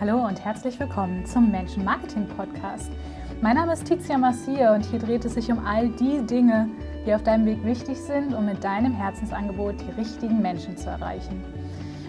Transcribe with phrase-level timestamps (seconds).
[0.00, 2.92] Hallo und herzlich willkommen zum Menschen Marketing Podcast.
[3.40, 6.68] Mein Name ist Tizia Massier und hier dreht es sich um all die Dinge,
[7.04, 11.44] die auf deinem Weg wichtig sind, um mit deinem Herzensangebot die richtigen Menschen zu erreichen.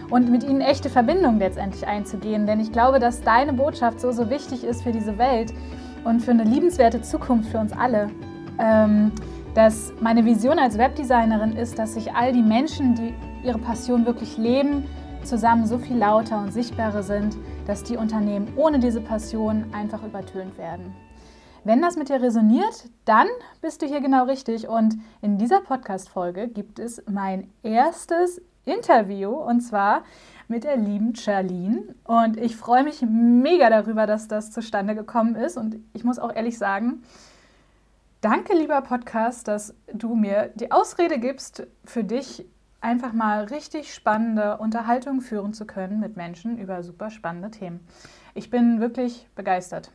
[0.08, 4.30] Und mit ihnen echte Verbindungen letztendlich einzugehen, denn ich glaube, dass deine Botschaft so, so
[4.30, 5.52] wichtig ist für diese Welt
[6.04, 8.08] und für eine liebenswerte Zukunft für uns alle.
[8.60, 9.10] Ähm,
[9.54, 14.38] dass meine Vision als Webdesignerin ist, dass sich all die Menschen, die ihre Passion wirklich
[14.38, 14.84] leben,
[15.24, 17.36] zusammen so viel lauter und sichtbarer sind,
[17.70, 20.92] dass die Unternehmen ohne diese Passion einfach übertönt werden.
[21.62, 23.28] Wenn das mit dir resoniert, dann
[23.60, 24.66] bist du hier genau richtig.
[24.66, 30.02] Und in dieser Podcast-Folge gibt es mein erstes Interview und zwar
[30.48, 31.94] mit der lieben Charlene.
[32.02, 35.56] Und ich freue mich mega darüber, dass das zustande gekommen ist.
[35.56, 37.04] Und ich muss auch ehrlich sagen,
[38.20, 42.44] danke, lieber Podcast, dass du mir die Ausrede gibst, für dich
[42.80, 47.80] einfach mal richtig spannende Unterhaltungen führen zu können mit Menschen über super spannende Themen.
[48.34, 49.90] Ich bin wirklich begeistert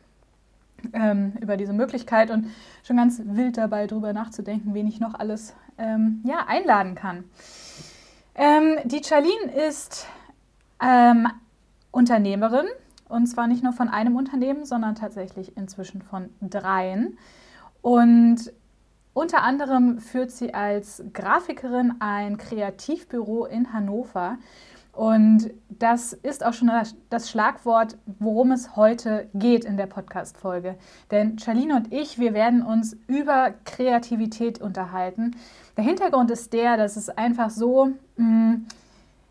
[0.92, 2.46] ähm, über diese Möglichkeit und
[2.84, 7.24] schon ganz wild dabei, darüber nachzudenken, wen ich noch alles ähm, ja, einladen kann.
[8.34, 10.06] Ähm, die Charlene ist
[10.80, 11.28] ähm,
[11.90, 12.66] Unternehmerin
[13.08, 17.18] und zwar nicht nur von einem Unternehmen, sondern tatsächlich inzwischen von dreien.
[17.82, 18.52] Und
[19.16, 24.36] unter anderem führt sie als Grafikerin ein Kreativbüro in Hannover.
[24.92, 26.70] Und das ist auch schon
[27.08, 30.76] das Schlagwort, worum es heute geht in der Podcast-Folge.
[31.10, 35.34] Denn Charlene und ich, wir werden uns über Kreativität unterhalten.
[35.78, 38.66] Der Hintergrund ist der, dass es einfach so, mh, mm,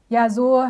[0.10, 0.66] ja, so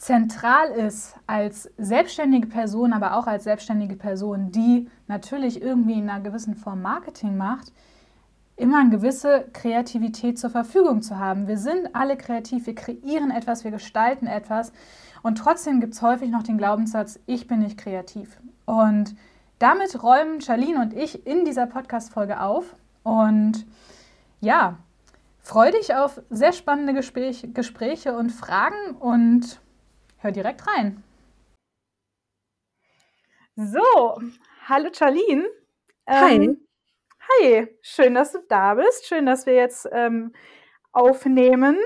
[0.00, 6.22] zentral ist als selbstständige Person, aber auch als selbstständige Person, die natürlich irgendwie in einer
[6.22, 7.70] gewissen Form Marketing macht,
[8.56, 11.48] immer eine gewisse Kreativität zur Verfügung zu haben.
[11.48, 14.72] Wir sind alle kreativ, wir kreieren etwas, wir gestalten etwas
[15.22, 18.40] und trotzdem gibt es häufig noch den Glaubenssatz, ich bin nicht kreativ.
[18.64, 19.14] Und
[19.58, 23.66] damit räumen Charlene und ich in dieser Podcast-Folge auf und
[24.40, 24.78] ja,
[25.40, 29.60] freue dich auf sehr spannende Gespräch, Gespräche und Fragen und
[30.20, 31.02] hör direkt rein.
[33.56, 34.20] So,
[34.68, 35.46] hallo Charlene.
[36.08, 36.34] Hi.
[36.34, 36.66] Ähm,
[37.18, 39.06] hi, schön, dass du da bist.
[39.06, 40.32] Schön, dass wir jetzt ähm,
[40.92, 41.78] aufnehmen,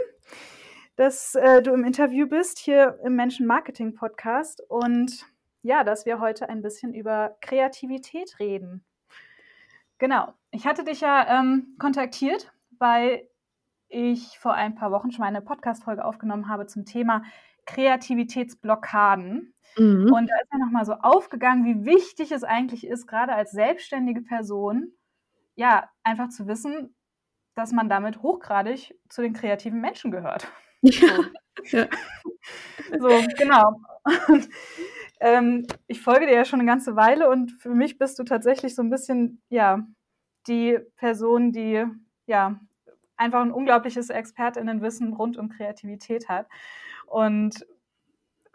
[0.97, 5.27] dass äh, du im Interview bist hier im Menschen Marketing Podcast und
[5.63, 8.85] ja, dass wir heute ein bisschen über Kreativität reden.
[9.99, 13.29] Genau, ich hatte dich ja ähm, kontaktiert, weil
[13.89, 17.23] ich vor ein paar Wochen schon mal eine Podcast-Folge aufgenommen habe zum Thema
[17.67, 19.55] Kreativitätsblockaden.
[19.77, 20.13] Mhm.
[20.13, 24.23] Und da ist ja nochmal so aufgegangen, wie wichtig es eigentlich ist, gerade als selbstständige
[24.23, 24.93] Person,
[25.57, 26.95] ja, einfach zu wissen,
[27.55, 30.49] dass man damit hochgradig zu den kreativen Menschen gehört.
[30.83, 31.19] Ja.
[31.71, 31.87] ja.
[32.99, 33.09] So,
[33.39, 33.81] genau.
[34.29, 34.49] Und,
[35.21, 38.75] ähm, ich folge dir ja schon eine ganze Weile und für mich bist du tatsächlich
[38.75, 39.87] so ein bisschen, ja,
[40.47, 41.85] die Person, die,
[42.27, 42.61] ja,
[43.17, 46.47] einfach ein unglaubliches Expertinnenwissen rund um Kreativität hat.
[47.07, 47.65] Und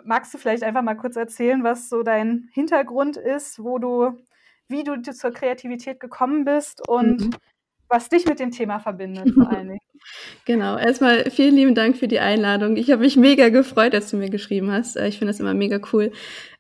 [0.03, 4.17] magst du vielleicht einfach mal kurz erzählen, was so dein Hintergrund ist, wo du,
[4.67, 7.29] wie du zur Kreativität gekommen bist und mhm.
[7.87, 9.79] was dich mit dem Thema verbindet vor allen Dingen?
[10.45, 12.77] Genau, erstmal vielen lieben Dank für die Einladung.
[12.77, 14.95] Ich habe mich mega gefreut, dass du mir geschrieben hast.
[14.95, 16.11] Äh, ich finde das immer mega cool,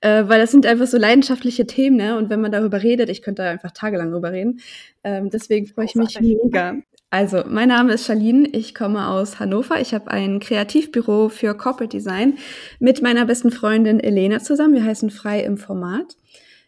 [0.01, 2.17] äh, weil das sind einfach so leidenschaftliche Themen, ne?
[2.17, 4.59] Und wenn man darüber redet, ich könnte da einfach tagelang drüber reden.
[5.03, 6.75] Ähm, deswegen freue ich mich mega.
[7.11, 9.81] Also, mein Name ist Charlene, ich komme aus Hannover.
[9.81, 12.37] Ich habe ein Kreativbüro für Corporate Design
[12.79, 14.75] mit meiner besten Freundin Elena zusammen.
[14.75, 16.17] Wir heißen Frei im Format.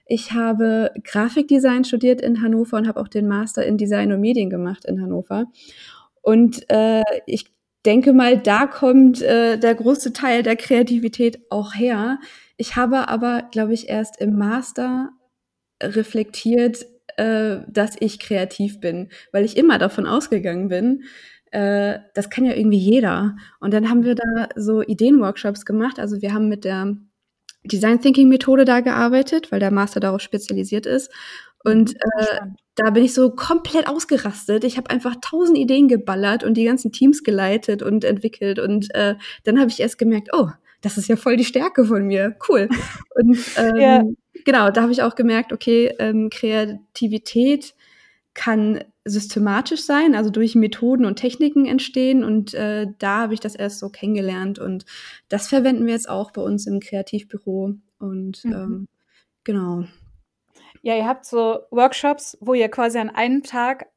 [0.08, 4.50] Ich habe Grafikdesign studiert in Hannover und habe auch den Master in Design und Medien
[4.50, 5.46] gemacht in Hannover.
[6.22, 7.46] Und äh, ich
[7.86, 12.20] denke mal, da kommt äh, der große Teil der Kreativität auch her.
[12.58, 15.12] Ich habe aber, glaube ich, erst im Master
[15.82, 16.86] reflektiert,
[17.18, 21.04] äh, dass ich kreativ bin, weil ich immer davon ausgegangen bin,
[21.52, 23.36] äh, das kann ja irgendwie jeder.
[23.60, 26.00] Und dann haben wir da so Ideenworkshops gemacht.
[26.00, 26.96] Also wir haben mit der
[27.64, 31.12] Design Thinking Methode da gearbeitet, weil der Master darauf spezialisiert ist.
[31.64, 32.38] Und äh,
[32.76, 34.64] da bin ich so komplett ausgerastet.
[34.64, 38.58] Ich habe einfach tausend Ideen geballert und die ganzen Teams geleitet und entwickelt.
[38.58, 40.50] Und äh, dann habe ich erst gemerkt, oh,
[40.82, 42.36] das ist ja voll die Stärke von mir.
[42.48, 42.68] Cool.
[43.16, 44.04] Und ähm, ja.
[44.46, 47.76] genau, da habe ich auch gemerkt, okay, ähm, Kreativität
[48.34, 52.24] kann systematisch sein, also durch Methoden und Techniken entstehen.
[52.24, 54.60] Und äh, da habe ich das erst so kennengelernt.
[54.60, 54.86] Und
[55.30, 57.76] das verwenden wir jetzt auch bei uns im Kreativbüro.
[58.00, 58.54] Und mhm.
[58.54, 58.88] ähm,
[59.44, 59.86] genau.
[60.82, 63.88] Ja, ihr habt so Workshops, wo ihr quasi an einem Tag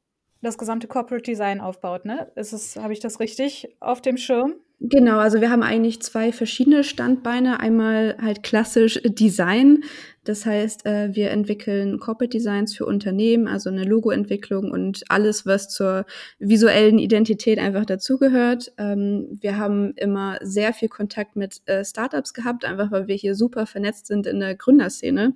[0.42, 2.30] das gesamte Corporate Design aufbaut, ne?
[2.34, 4.56] Ist es, habe ich das richtig auf dem Schirm?
[4.86, 7.58] Genau, also wir haben eigentlich zwei verschiedene Standbeine.
[7.58, 9.82] Einmal halt klassisch Design.
[10.24, 15.70] Das heißt, äh, wir entwickeln Corporate Designs für Unternehmen, also eine Logoentwicklung und alles, was
[15.70, 16.04] zur
[16.38, 18.72] visuellen Identität einfach dazugehört.
[18.76, 23.34] Ähm, wir haben immer sehr viel Kontakt mit äh, Startups gehabt, einfach weil wir hier
[23.34, 25.34] super vernetzt sind in der Gründerszene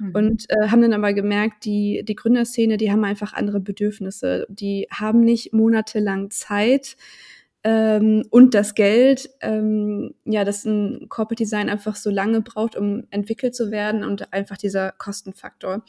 [0.00, 0.10] mhm.
[0.12, 4.46] und äh, haben dann aber gemerkt, die, die Gründerszene, die haben einfach andere Bedürfnisse.
[4.48, 6.96] Die haben nicht monatelang Zeit,
[7.64, 13.04] ähm, und das Geld, ähm, ja, dass ein Corporate Design einfach so lange braucht, um
[13.10, 15.82] entwickelt zu werden und einfach dieser Kostenfaktor.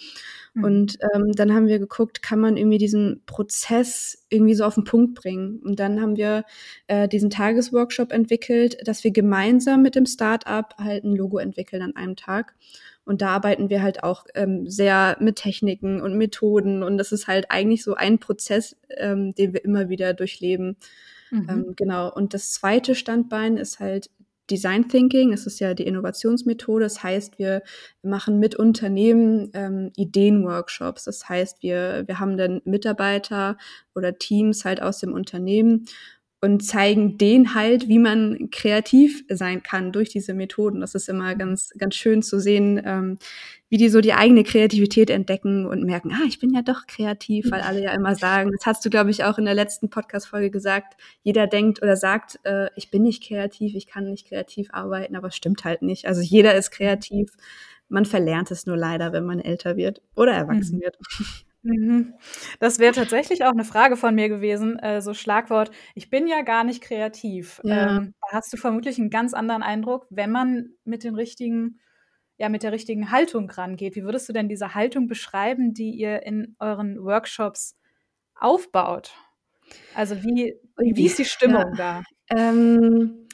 [0.56, 0.64] Mhm.
[0.64, 4.84] Und ähm, dann haben wir geguckt, kann man irgendwie diesen Prozess irgendwie so auf den
[4.84, 5.60] Punkt bringen.
[5.64, 6.44] Und dann haben wir
[6.88, 11.96] äh, diesen Tagesworkshop entwickelt, dass wir gemeinsam mit dem Startup halt ein Logo entwickeln an
[11.96, 12.56] einem Tag.
[13.06, 16.82] Und da arbeiten wir halt auch ähm, sehr mit Techniken und Methoden.
[16.82, 20.78] Und das ist halt eigentlich so ein Prozess, ähm, den wir immer wieder durchleben.
[21.32, 21.48] Mhm.
[21.50, 22.12] Ähm, genau.
[22.14, 24.10] Und das zweite Standbein ist halt
[24.50, 25.32] Design Thinking.
[25.32, 26.84] Es ist ja die Innovationsmethode.
[26.84, 27.62] Das heißt, wir
[28.02, 31.06] machen mit Unternehmen ähm, Ideenworkshops.
[31.06, 33.58] Das heißt, wir, wir haben dann Mitarbeiter
[33.96, 35.86] oder Teams halt aus dem Unternehmen
[36.42, 40.80] und zeigen denen halt, wie man kreativ sein kann durch diese Methoden.
[40.80, 43.18] Das ist immer ganz, ganz schön zu sehen, ähm,
[43.68, 47.52] wie die so die eigene Kreativität entdecken und merken, ah, ich bin ja doch kreativ,
[47.52, 50.50] weil alle ja immer sagen, das hast du, glaube ich, auch in der letzten Podcast-Folge
[50.50, 55.16] gesagt, jeder denkt oder sagt, äh, ich bin nicht kreativ, ich kann nicht kreativ arbeiten,
[55.16, 56.08] aber es stimmt halt nicht.
[56.08, 57.32] Also jeder ist kreativ.
[57.90, 60.84] Man verlernt es nur leider, wenn man älter wird oder erwachsen mhm.
[60.84, 60.98] wird.
[61.62, 62.14] Mhm.
[62.60, 66.42] Das wäre tatsächlich auch eine Frage von mir gewesen, äh, so Schlagwort, ich bin ja
[66.42, 67.60] gar nicht kreativ.
[67.64, 67.98] Ja.
[67.98, 71.80] Ähm, da hast du vermutlich einen ganz anderen Eindruck, wenn man mit den richtigen,
[72.38, 73.96] ja, mit der richtigen Haltung rangeht.
[73.96, 77.78] Wie würdest du denn diese Haltung beschreiben, die ihr in euren Workshops
[78.36, 79.12] aufbaut?
[79.94, 82.02] Also wie, wie ist die Stimmung ja.
[82.02, 82.04] da?
[82.30, 83.28] Ähm,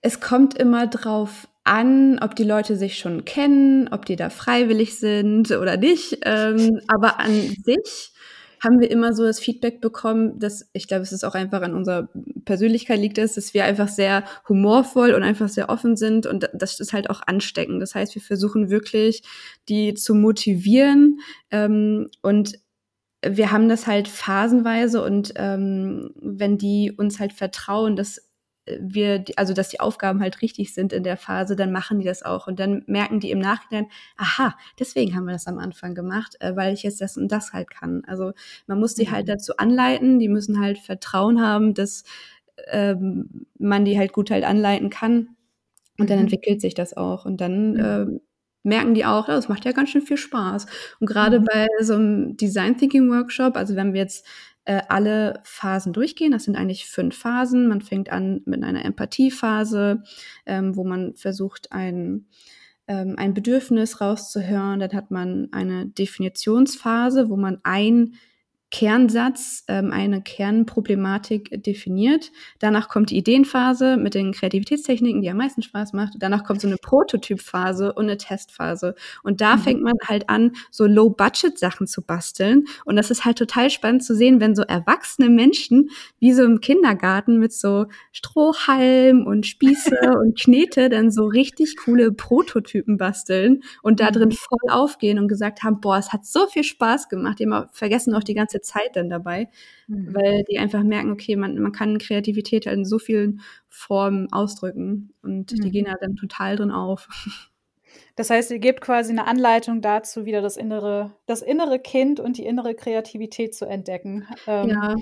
[0.00, 4.98] es kommt immer drauf an, ob die Leute sich schon kennen, ob die da freiwillig
[4.98, 6.18] sind oder nicht.
[6.24, 8.12] Ähm, aber an sich
[8.60, 11.74] haben wir immer so das Feedback bekommen, dass ich glaube, es ist auch einfach an
[11.74, 12.08] unserer
[12.44, 16.80] Persönlichkeit liegt es, dass wir einfach sehr humorvoll und einfach sehr offen sind und das
[16.80, 17.80] ist halt auch ansteckend.
[17.80, 19.22] Das heißt, wir versuchen wirklich,
[19.68, 22.58] die zu motivieren ähm, und
[23.24, 28.27] wir haben das halt phasenweise und ähm, wenn die uns halt vertrauen, dass
[28.80, 32.22] wir, also dass die Aufgaben halt richtig sind in der Phase, dann machen die das
[32.22, 32.46] auch.
[32.46, 33.86] Und dann merken die im Nachhinein,
[34.16, 37.52] aha, deswegen haben wir das am Anfang gemacht, äh, weil ich jetzt das und das
[37.52, 38.02] halt kann.
[38.06, 38.32] Also
[38.66, 39.32] man muss die halt mhm.
[39.32, 42.04] dazu anleiten, die müssen halt Vertrauen haben, dass
[42.66, 45.36] ähm, man die halt gut halt anleiten kann.
[45.98, 46.24] Und dann mhm.
[46.24, 47.24] entwickelt sich das auch.
[47.24, 47.78] Und dann mhm.
[48.16, 48.20] äh,
[48.62, 50.66] merken die auch, das macht ja ganz schön viel Spaß.
[51.00, 51.44] Und gerade mhm.
[51.44, 54.26] bei so einem Design Thinking Workshop, also wenn wir jetzt
[54.68, 56.30] äh, alle Phasen durchgehen.
[56.30, 57.68] Das sind eigentlich fünf Phasen.
[57.68, 60.02] Man fängt an mit einer Empathiephase,
[60.44, 62.26] ähm, wo man versucht, ein,
[62.86, 64.78] ähm, ein Bedürfnis rauszuhören.
[64.78, 68.12] Dann hat man eine Definitionsphase, wo man ein
[68.70, 72.30] Kernsatz, ähm, eine Kernproblematik definiert.
[72.58, 76.14] Danach kommt die Ideenphase mit den Kreativitätstechniken, die am meisten Spaß macht.
[76.18, 78.94] Danach kommt so eine Prototypphase und eine Testphase.
[79.22, 79.60] Und da mhm.
[79.60, 82.66] fängt man halt an, so Low-Budget-Sachen zu basteln.
[82.84, 85.88] Und das ist halt total spannend zu sehen, wenn so erwachsene Menschen
[86.18, 92.12] wie so im Kindergarten mit so Strohhalm und Spieße und Knete dann so richtig coole
[92.12, 94.32] Prototypen basteln und da drin mhm.
[94.32, 97.38] voll aufgehen und gesagt haben, boah, es hat so viel Spaß gemacht.
[97.38, 99.48] Die haben vergessen auch die ganze ganze Zeit dann dabei,
[99.86, 100.14] mhm.
[100.14, 105.12] weil die einfach merken, okay, man, man kann Kreativität halt in so vielen Formen ausdrücken
[105.22, 105.60] und mhm.
[105.60, 107.08] die gehen da dann total drin auf.
[108.16, 112.36] Das heißt, ihr gebt quasi eine Anleitung dazu, wieder das innere, das innere Kind und
[112.36, 114.26] die innere Kreativität zu entdecken.
[114.48, 114.96] Ähm, ja.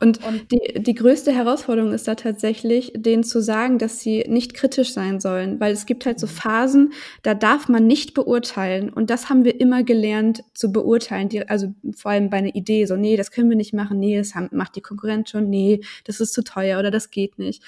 [0.00, 4.52] Und, und die, die größte Herausforderung ist da tatsächlich, denen zu sagen, dass sie nicht
[4.52, 6.30] kritisch sein sollen, weil es gibt halt so mhm.
[6.30, 8.90] Phasen, da darf man nicht beurteilen.
[8.90, 11.28] Und das haben wir immer gelernt zu beurteilen.
[11.28, 14.16] Die, also vor allem bei einer Idee, so, nee, das können wir nicht machen, nee,
[14.16, 17.62] das macht die Konkurrenz schon, nee, das ist zu teuer oder das geht nicht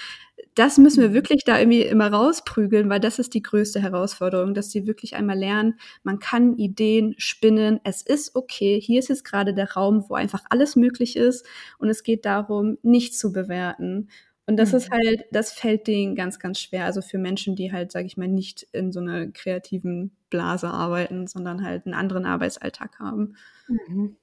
[0.57, 4.71] das müssen wir wirklich da irgendwie immer rausprügeln, weil das ist die größte Herausforderung, dass
[4.71, 9.53] sie wirklich einmal lernen, man kann Ideen spinnen, es ist okay, hier ist jetzt gerade
[9.53, 11.47] der Raum, wo einfach alles möglich ist
[11.79, 14.09] und es geht darum, nicht zu bewerten.
[14.47, 14.79] Und das mhm.
[14.79, 16.85] ist halt, das fällt denen ganz, ganz schwer.
[16.87, 21.27] Also für Menschen, die halt, sage ich mal, nicht in so einer kreativen Blase arbeiten,
[21.27, 23.37] sondern halt einen anderen Arbeitsalltag haben.
[23.69, 24.17] Mhm.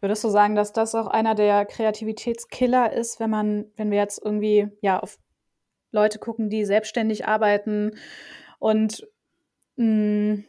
[0.00, 4.20] Würdest du sagen, dass das auch einer der Kreativitätskiller ist, wenn man, wenn wir jetzt
[4.24, 5.18] irgendwie ja auf
[5.96, 7.92] Leute gucken, die selbstständig arbeiten
[8.58, 9.06] und
[9.76, 10.44] mh, mm,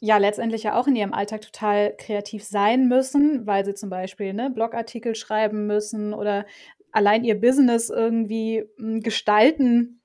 [0.00, 4.32] ja letztendlich ja auch in ihrem Alltag total kreativ sein müssen, weil sie zum Beispiel
[4.32, 6.46] ne, Blogartikel schreiben müssen oder
[6.92, 10.00] allein ihr Business irgendwie hm, gestalten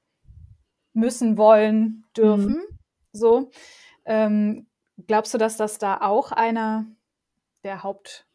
[0.94, 2.56] müssen, wollen, dürfen.
[2.56, 2.80] Mhm.
[3.12, 3.52] So.
[4.06, 4.68] Ähm,
[5.06, 6.86] glaubst du, dass das da auch einer
[7.64, 8.26] der Haupt-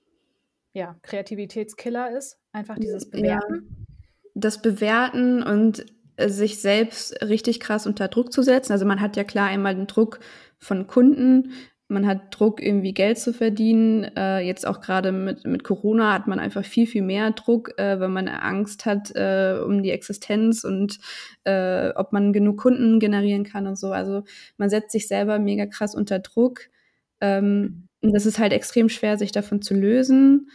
[0.74, 2.38] ja, Kreativitätskiller ist?
[2.52, 3.54] Einfach dieses Bewerten?
[3.54, 3.84] Ja,
[4.34, 5.86] das Bewerten und
[6.18, 8.72] sich selbst richtig krass unter Druck zu setzen.
[8.72, 10.20] Also man hat ja klar einmal den Druck
[10.58, 11.52] von Kunden,
[11.92, 14.04] man hat Druck, irgendwie Geld zu verdienen.
[14.16, 18.00] Äh, jetzt auch gerade mit, mit Corona hat man einfach viel, viel mehr Druck, äh,
[18.00, 20.98] weil man Angst hat äh, um die Existenz und
[21.44, 23.92] äh, ob man genug Kunden generieren kann und so.
[23.92, 24.24] Also
[24.56, 26.62] man setzt sich selber mega krass unter Druck.
[27.20, 30.50] Ähm, und das ist halt extrem schwer, sich davon zu lösen.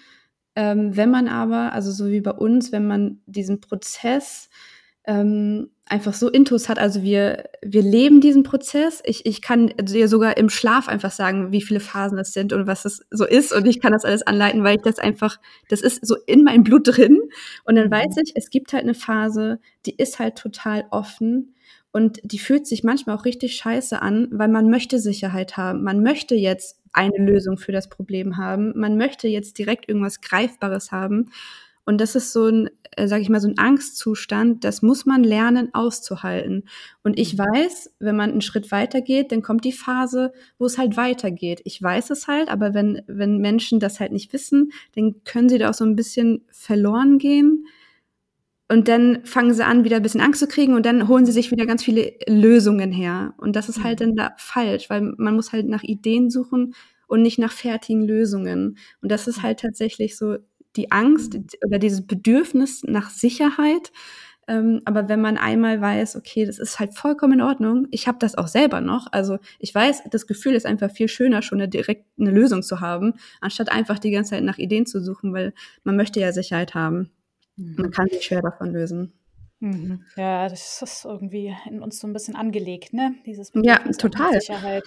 [0.55, 4.49] Ähm, wenn man aber, also so wie bei uns, wenn man diesen Prozess
[5.07, 6.79] ähm, einfach so Intus hat.
[6.79, 9.01] Also wir, wir leben diesen Prozess.
[9.05, 12.67] Ich, ich kann dir sogar im Schlaf einfach sagen, wie viele Phasen es sind und
[12.67, 13.53] was es so ist.
[13.53, 16.63] Und ich kann das alles anleiten, weil ich das einfach, das ist so in meinem
[16.63, 17.19] Blut drin.
[17.63, 18.23] Und dann weiß mhm.
[18.25, 21.55] ich, es gibt halt eine Phase, die ist halt total offen.
[21.91, 25.83] Und die fühlt sich manchmal auch richtig scheiße an, weil man möchte Sicherheit haben.
[25.83, 28.77] Man möchte jetzt eine Lösung für das Problem haben.
[28.77, 31.31] Man möchte jetzt direkt irgendwas Greifbares haben.
[31.87, 35.23] Und das ist so ein, äh, sage ich mal, so ein Angstzustand, das muss man
[35.23, 36.65] lernen auszuhalten.
[37.01, 37.39] Und ich mhm.
[37.39, 41.61] weiß, wenn man einen Schritt weiter geht, dann kommt die Phase, wo es halt weitergeht.
[41.63, 45.59] Ich weiß es halt, aber wenn, wenn Menschen das halt nicht wissen, dann können sie
[45.59, 47.65] da auch so ein bisschen verloren gehen.
[48.67, 51.31] Und dann fangen sie an, wieder ein bisschen Angst zu kriegen und dann holen sie
[51.31, 53.33] sich wieder ganz viele Lösungen her.
[53.37, 54.03] Und das ist halt mhm.
[54.03, 56.73] dann da falsch, weil man muss halt nach Ideen suchen
[57.07, 58.77] und nicht nach fertigen Lösungen.
[59.01, 60.35] Und das ist halt tatsächlich so
[60.77, 61.47] die Angst mhm.
[61.65, 63.91] oder dieses Bedürfnis nach Sicherheit.
[64.47, 68.17] Ähm, aber wenn man einmal weiß, okay, das ist halt vollkommen in Ordnung, ich habe
[68.19, 69.07] das auch selber noch.
[69.11, 72.79] Also ich weiß, das Gefühl ist einfach viel schöner, schon eine, direkt eine Lösung zu
[72.79, 75.53] haben, anstatt einfach die ganze Zeit nach Ideen zu suchen, weil
[75.83, 77.11] man möchte ja Sicherheit haben.
[77.57, 77.75] Mhm.
[77.77, 79.13] Man kann sich schwer davon lösen.
[79.59, 80.03] Mhm.
[80.15, 83.15] Ja, das ist irgendwie in uns so ein bisschen angelegt, ne?
[83.25, 84.39] Dieses ja, total.
[84.39, 84.83] Sicherheit.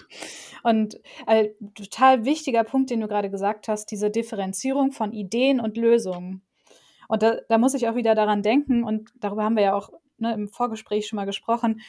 [0.63, 5.61] Und ein äh, total wichtiger Punkt, den du gerade gesagt hast, diese Differenzierung von Ideen
[5.61, 6.43] und Lösungen.
[7.09, 9.91] Und da, da muss ich auch wieder daran denken, und darüber haben wir ja auch
[10.19, 11.81] ne, im Vorgespräch schon mal gesprochen.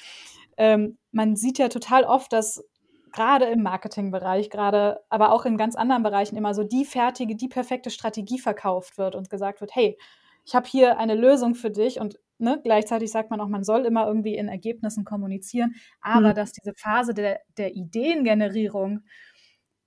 [0.57, 2.63] Ähm, man sieht ja total oft, dass
[3.11, 7.49] gerade im Marketingbereich, gerade, aber auch in ganz anderen Bereichen immer so die fertige, die
[7.49, 9.97] perfekte Strategie verkauft wird und gesagt wird, hey,
[10.45, 13.85] ich habe hier eine Lösung für dich und ne, gleichzeitig sagt man auch, man soll
[13.85, 16.35] immer irgendwie in Ergebnissen kommunizieren, aber mhm.
[16.35, 19.01] dass diese Phase der, der Ideengenerierung,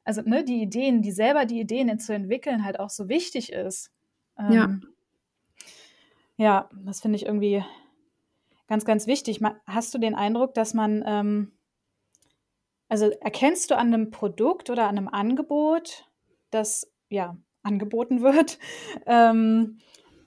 [0.05, 3.91] also ne, die Ideen, die selber die Ideen zu entwickeln, halt auch so wichtig ist.
[4.39, 4.79] Ähm, ja.
[6.37, 7.65] Ja, das finde ich irgendwie
[8.67, 9.41] ganz, ganz wichtig.
[9.67, 11.53] Hast du den Eindruck, dass man, ähm,
[12.89, 16.11] also erkennst du an einem Produkt oder an einem Angebot,
[16.51, 18.59] das ja angeboten wird,
[19.07, 19.79] ähm,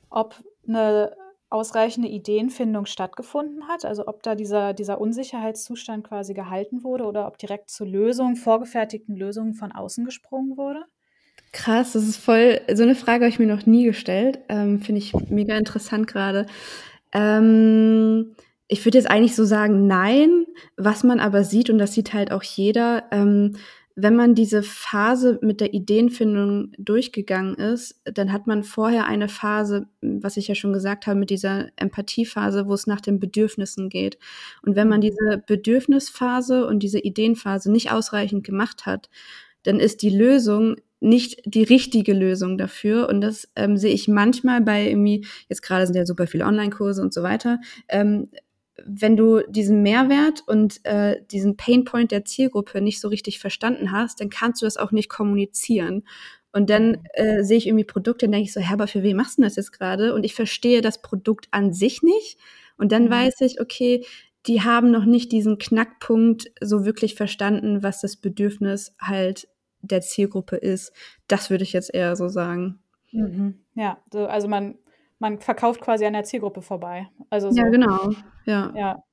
[0.09, 0.35] ob
[0.67, 1.15] eine
[1.49, 7.37] ausreichende Ideenfindung stattgefunden hat, also ob da dieser, dieser Unsicherheitszustand quasi gehalten wurde oder ob
[7.37, 10.83] direkt zu Lösungen, vorgefertigten Lösungen von außen gesprungen wurde?
[11.53, 14.39] Krass, das ist voll, so eine Frage habe ich mir noch nie gestellt.
[14.49, 16.45] Ähm, Finde ich mega interessant gerade.
[17.13, 18.35] Ähm,
[18.67, 20.45] ich würde jetzt eigentlich so sagen, nein.
[20.75, 23.55] Was man aber sieht, und das sieht halt auch jeder, ähm,
[23.99, 29.87] wenn man diese Phase mit der Ideenfindung durchgegangen ist, dann hat man vorher eine Phase,
[30.01, 34.19] was ich ja schon gesagt habe, mit dieser Empathiephase, wo es nach den Bedürfnissen geht.
[34.61, 39.09] Und wenn man diese Bedürfnisphase und diese Ideenphase nicht ausreichend gemacht hat,
[39.63, 43.09] dann ist die Lösung nicht die richtige Lösung dafür.
[43.09, 47.01] Und das ähm, sehe ich manchmal bei irgendwie, jetzt gerade sind ja super viele Online-Kurse
[47.01, 48.29] und so weiter, ähm,
[48.85, 54.21] wenn du diesen Mehrwert und äh, diesen Painpoint der Zielgruppe nicht so richtig verstanden hast,
[54.21, 56.03] dann kannst du das auch nicht kommunizieren.
[56.51, 59.17] Und dann äh, sehe ich irgendwie Produkte und denke ich so, Herr, aber für wen
[59.17, 60.13] machst du das jetzt gerade?
[60.13, 62.39] Und ich verstehe das Produkt an sich nicht.
[62.77, 63.11] Und dann mhm.
[63.11, 64.05] weiß ich, okay,
[64.47, 69.47] die haben noch nicht diesen Knackpunkt so wirklich verstanden, was das Bedürfnis halt
[69.81, 70.93] der Zielgruppe ist.
[71.27, 72.79] Das würde ich jetzt eher so sagen.
[73.11, 73.59] Mhm.
[73.75, 74.75] Ja, so, also man
[75.19, 77.09] man verkauft quasi an der Zielgruppe vorbei.
[77.29, 77.57] Also so.
[77.57, 78.11] Ja, genau.
[78.45, 78.73] Ja.
[78.75, 79.03] ja.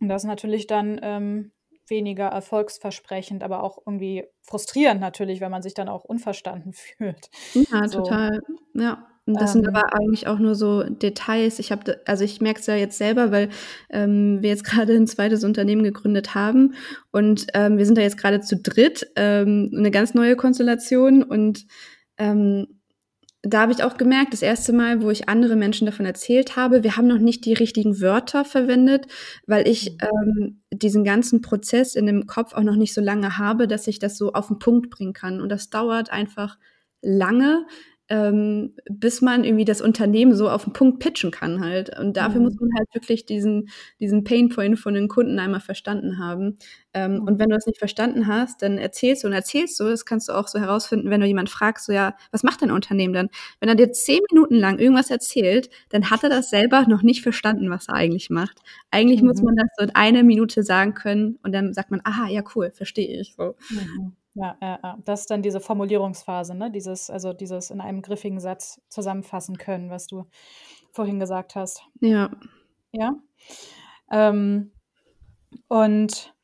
[0.00, 1.52] Und das ist natürlich dann ähm,
[1.88, 7.30] weniger erfolgsversprechend, aber auch irgendwie frustrierend natürlich, wenn man sich dann auch unverstanden fühlt.
[7.54, 7.98] Ja, so.
[8.02, 8.40] total.
[8.74, 9.06] Ja.
[9.26, 11.58] Und das ähm, sind aber eigentlich auch nur so Details.
[11.58, 13.50] Ich habe, also ich merke es ja jetzt selber, weil
[13.90, 16.74] ähm, wir jetzt gerade ein zweites Unternehmen gegründet haben
[17.12, 21.66] und ähm, wir sind da jetzt gerade zu dritt, ähm, eine ganz neue Konstellation und
[22.16, 22.79] ähm,
[23.42, 26.82] da habe ich auch gemerkt, das erste Mal, wo ich andere Menschen davon erzählt habe,
[26.82, 29.06] wir haben noch nicht die richtigen Wörter verwendet,
[29.46, 29.98] weil ich mhm.
[30.00, 33.98] ähm, diesen ganzen Prozess in dem Kopf auch noch nicht so lange habe, dass ich
[33.98, 35.40] das so auf den Punkt bringen kann.
[35.40, 36.58] Und das dauert einfach
[37.00, 37.66] lange,
[38.10, 41.96] ähm, bis man irgendwie das Unternehmen so auf den Punkt pitchen kann halt.
[41.96, 42.46] Und dafür mhm.
[42.46, 43.68] muss man halt wirklich diesen,
[44.00, 46.58] diesen Painpoint von den Kunden einmal verstanden haben.
[46.92, 47.22] Ähm, mhm.
[47.22, 50.28] Und wenn du das nicht verstanden hast, dann erzählst du und erzählst du, das kannst
[50.28, 53.28] du auch so herausfinden, wenn du jemand fragst, so ja, was macht dein Unternehmen dann?
[53.60, 57.22] Wenn er dir zehn Minuten lang irgendwas erzählt, dann hat er das selber noch nicht
[57.22, 58.58] verstanden, was er eigentlich macht.
[58.90, 59.28] Eigentlich mhm.
[59.28, 62.42] muss man das so in einer Minute sagen können und dann sagt man, aha, ja
[62.56, 63.54] cool, verstehe ich so.
[63.70, 64.16] Mhm.
[64.34, 64.98] Ja, ja, ja.
[65.04, 66.70] Das ist dann diese Formulierungsphase, ne?
[66.70, 70.26] Dieses, also dieses in einem griffigen Satz zusammenfassen können, was du
[70.92, 71.82] vorhin gesagt hast.
[72.00, 72.30] Ja.
[72.92, 73.14] Ja.
[74.10, 74.72] Ähm,
[75.68, 76.34] und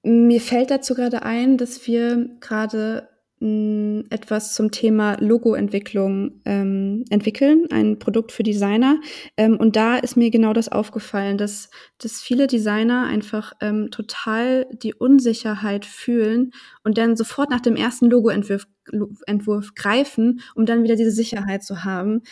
[0.05, 7.99] mir fällt dazu gerade ein, dass wir gerade etwas zum Thema Logoentwicklung ähm, entwickeln, ein
[7.99, 8.99] Produkt für Designer.
[9.37, 11.69] Ähm, und da ist mir genau das aufgefallen, dass,
[11.99, 18.09] dass viele Designer einfach ähm, total die Unsicherheit fühlen und dann sofort nach dem ersten
[18.09, 18.67] Logoentwurf
[19.27, 22.23] Entwurf greifen, um dann wieder diese Sicherheit zu haben.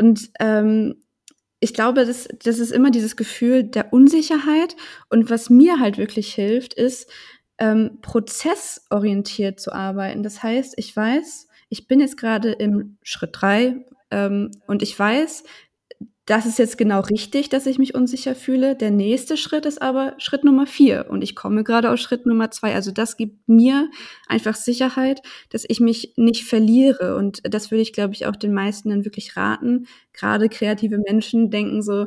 [0.00, 0.96] Und ähm,
[1.60, 4.76] ich glaube, das, das ist immer dieses Gefühl der Unsicherheit.
[5.08, 7.08] Und was mir halt wirklich hilft, ist,
[7.58, 10.22] ähm, prozessorientiert zu arbeiten.
[10.22, 15.44] Das heißt, ich weiß, ich bin jetzt gerade im Schritt drei ähm, und ich weiß,
[16.26, 18.74] das ist jetzt genau richtig, dass ich mich unsicher fühle.
[18.74, 22.50] Der nächste Schritt ist aber Schritt Nummer vier und ich komme gerade aus Schritt Nummer
[22.50, 22.74] zwei.
[22.74, 23.90] Also das gibt mir
[24.26, 28.54] einfach Sicherheit, dass ich mich nicht verliere und das würde ich, glaube ich, auch den
[28.54, 29.86] meisten dann wirklich raten.
[30.14, 32.06] Gerade kreative Menschen denken so,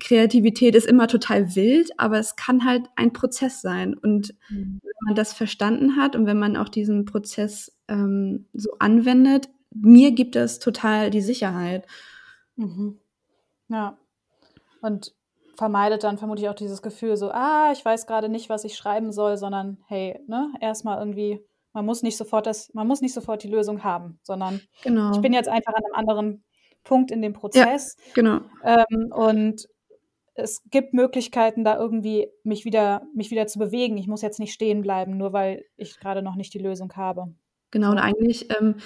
[0.00, 3.94] Kreativität ist immer total wild, aber es kann halt ein Prozess sein.
[3.94, 4.80] Und mhm.
[4.82, 10.12] wenn man das verstanden hat und wenn man auch diesen Prozess ähm, so anwendet, mir
[10.12, 11.86] gibt das total die Sicherheit.
[12.56, 12.98] Mhm.
[13.68, 13.98] Ja.
[14.80, 15.14] Und
[15.56, 19.12] vermeidet dann vermutlich auch dieses Gefühl so, ah, ich weiß gerade nicht, was ich schreiben
[19.12, 23.42] soll, sondern hey, ne, erstmal irgendwie, man muss nicht sofort das, man muss nicht sofort
[23.42, 25.10] die Lösung haben, sondern genau.
[25.12, 26.44] ich bin jetzt einfach an einem anderen
[26.88, 27.96] Punkt in dem Prozess.
[27.98, 28.40] Ja, genau.
[28.64, 29.68] Ähm, und
[30.34, 33.98] es gibt Möglichkeiten, da irgendwie mich wieder, mich wieder zu bewegen.
[33.98, 37.26] Ich muss jetzt nicht stehen bleiben, nur weil ich gerade noch nicht die Lösung habe.
[37.70, 38.76] Genau, und eigentlich, ähm,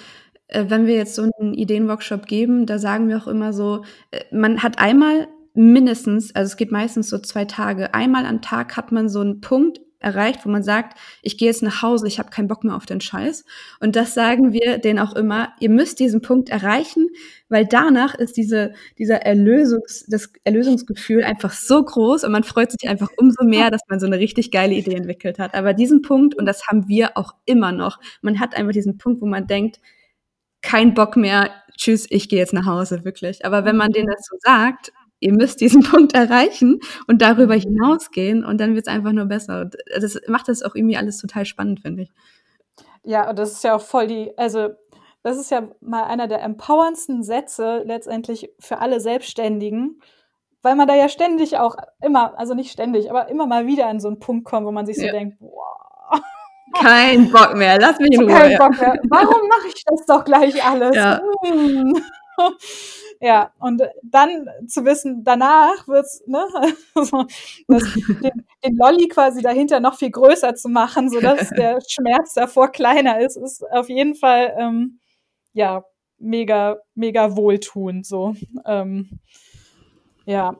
[0.47, 4.23] äh, wenn wir jetzt so einen Ideenworkshop geben, da sagen wir auch immer so, äh,
[4.31, 8.91] man hat einmal mindestens, also es geht meistens so zwei Tage, einmal am Tag hat
[8.91, 12.29] man so einen Punkt erreicht, wo man sagt, ich gehe jetzt nach Hause, ich habe
[12.29, 13.45] keinen Bock mehr auf den Scheiß.
[13.79, 17.09] Und das sagen wir denen auch immer, ihr müsst diesen Punkt erreichen,
[17.49, 22.89] weil danach ist diese, dieser Erlösungs, das Erlösungsgefühl einfach so groß und man freut sich
[22.89, 25.53] einfach umso mehr, dass man so eine richtig geile Idee entwickelt hat.
[25.53, 29.21] Aber diesen Punkt, und das haben wir auch immer noch, man hat einfach diesen Punkt,
[29.21, 29.79] wo man denkt,
[30.61, 33.45] kein Bock mehr, tschüss, ich gehe jetzt nach Hause, wirklich.
[33.45, 34.91] Aber wenn man denen das so sagt,
[35.23, 37.61] ihr müsst diesen Punkt erreichen und darüber mhm.
[37.61, 39.69] hinausgehen und dann wird es einfach nur besser.
[39.99, 42.11] Das macht das auch irgendwie alles total spannend, finde ich.
[43.03, 44.69] Ja, und das ist ja auch voll die, also
[45.23, 50.01] das ist ja mal einer der empowerndsten Sätze letztendlich für alle Selbstständigen,
[50.61, 53.99] weil man da ja ständig auch immer, also nicht ständig, aber immer mal wieder an
[53.99, 55.11] so einen Punkt kommt, wo man sich so ja.
[55.11, 55.61] denkt, boah.
[56.81, 58.33] Kein Bock mehr, lass mich in Ruhe.
[58.33, 58.99] Kein Bock mehr.
[59.09, 60.95] Warum mache ich das doch gleich alles?
[60.95, 61.21] Ja.
[62.35, 62.49] Hm.
[63.25, 66.45] Ja, und dann zu wissen, danach wird's, ne,
[66.93, 67.25] also
[67.69, 72.73] das, den, den Lolli quasi dahinter noch viel größer zu machen, sodass der Schmerz davor
[72.73, 74.99] kleiner ist, ist auf jeden Fall, ähm,
[75.53, 75.85] ja,
[76.17, 78.05] mega, mega wohltuend.
[78.05, 78.35] So.
[78.65, 79.21] Ähm,
[80.25, 80.57] ja.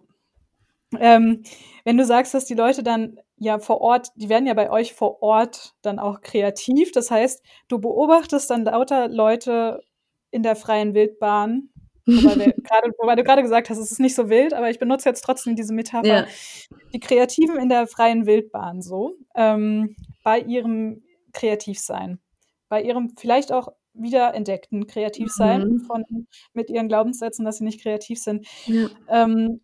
[0.98, 1.44] Ähm,
[1.84, 4.94] wenn du sagst, dass die Leute dann ja vor Ort, die werden ja bei euch
[4.94, 6.94] vor Ort dann auch kreativ.
[6.94, 9.84] Das heißt, du beobachtest dann lauter Leute
[10.32, 11.73] in der freien Wildbahn.
[12.06, 14.80] Wobei, wir grade, wobei du gerade gesagt hast, es ist nicht so wild, aber ich
[14.80, 16.08] benutze jetzt trotzdem diese Metapher.
[16.08, 16.28] Ja.
[16.94, 22.20] Die Kreativen in der freien Wildbahn so, ähm, bei ihrem Kreativsein,
[22.70, 25.80] bei ihrem vielleicht auch wiederentdeckten Kreativsein mhm.
[25.82, 28.48] von, mit ihren Glaubenssätzen, dass sie nicht kreativ sind.
[28.66, 28.90] Ja.
[29.08, 29.62] Ähm,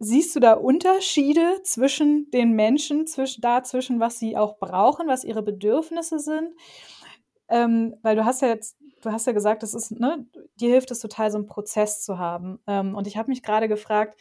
[0.00, 5.42] Siehst du da Unterschiede zwischen den Menschen, zwischen, dazwischen, was sie auch brauchen, was ihre
[5.42, 6.50] Bedürfnisse sind?
[7.48, 10.90] Ähm, weil du hast ja jetzt, du hast ja gesagt, das ist, ne, dir hilft
[10.90, 12.58] es total, so einen Prozess zu haben.
[12.66, 14.18] Ähm, und ich habe mich gerade gefragt,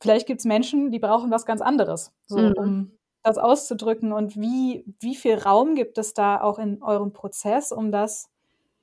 [0.00, 2.54] vielleicht gibt es Menschen, die brauchen was ganz anderes, so, mhm.
[2.56, 4.12] um das auszudrücken.
[4.12, 8.30] Und wie, wie viel Raum gibt es da auch in eurem Prozess, um das,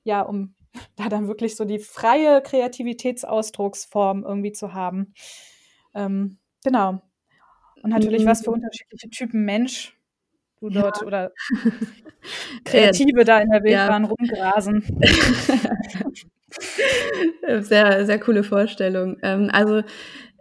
[0.03, 0.55] ja, um
[0.95, 5.13] da dann wirklich so die freie Kreativitätsausdrucksform irgendwie zu haben?
[5.93, 7.01] Ähm, genau.
[7.81, 8.27] Und natürlich, mhm.
[8.27, 9.96] was für unterschiedliche Typen Mensch
[10.59, 11.07] du dort ja.
[11.07, 11.31] oder
[12.65, 14.09] Kreative da in der Wildbahn ja.
[14.09, 14.83] rumgrasen.
[17.61, 19.17] sehr, sehr coole Vorstellung.
[19.21, 19.81] Ähm, also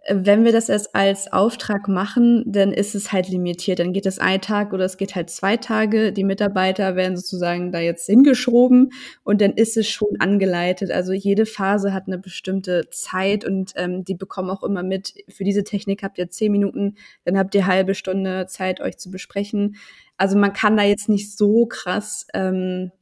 [0.09, 3.79] wenn wir das erst als Auftrag machen, dann ist es halt limitiert.
[3.79, 6.13] Dann geht es ein Tag oder es geht halt zwei Tage.
[6.13, 8.93] Die Mitarbeiter werden sozusagen da jetzt hingeschoben
[9.25, 10.91] und dann ist es schon angeleitet.
[10.91, 15.15] Also jede Phase hat eine bestimmte Zeit und ähm, die bekommen auch immer mit.
[15.29, 19.11] Für diese Technik habt ihr zehn Minuten, dann habt ihr halbe Stunde Zeit, euch zu
[19.11, 19.77] besprechen.
[20.17, 22.93] Also man kann da jetzt nicht so krass ähm,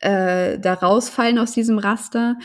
[0.00, 2.36] äh, da rausfallen aus diesem Raster.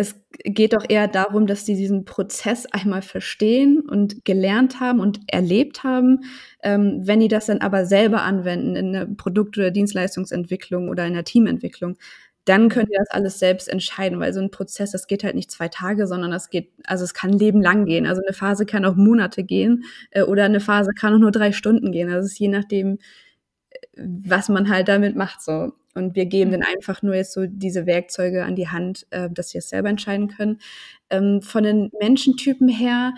[0.00, 5.18] Es geht doch eher darum, dass die diesen Prozess einmal verstehen und gelernt haben und
[5.26, 6.20] erlebt haben.
[6.62, 11.14] Ähm, wenn die das dann aber selber anwenden in der Produkt- oder Dienstleistungsentwicklung oder in
[11.14, 11.96] der Teamentwicklung,
[12.44, 15.50] dann können die das alles selbst entscheiden, weil so ein Prozess, das geht halt nicht
[15.50, 18.06] zwei Tage, sondern das geht, also es kann Leben lang gehen.
[18.06, 19.82] Also eine Phase kann auch Monate gehen
[20.12, 22.08] äh, oder eine Phase kann auch nur drei Stunden gehen.
[22.08, 22.98] Also es ist je nachdem,
[23.96, 25.72] was man halt damit macht so.
[25.94, 26.60] Und wir geben mhm.
[26.60, 29.88] dann einfach nur jetzt so diese Werkzeuge an die Hand, äh, dass sie es selber
[29.88, 30.58] entscheiden können.
[31.10, 33.14] Ähm, von den Menschentypen her,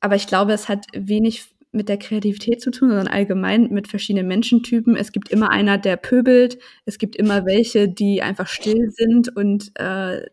[0.00, 4.28] aber ich glaube, es hat wenig mit der Kreativität zu tun, sondern allgemein mit verschiedenen
[4.28, 4.94] Menschentypen.
[4.94, 6.58] Es gibt immer einer, der pöbelt.
[6.84, 10.26] Es gibt immer welche, die einfach still sind und äh,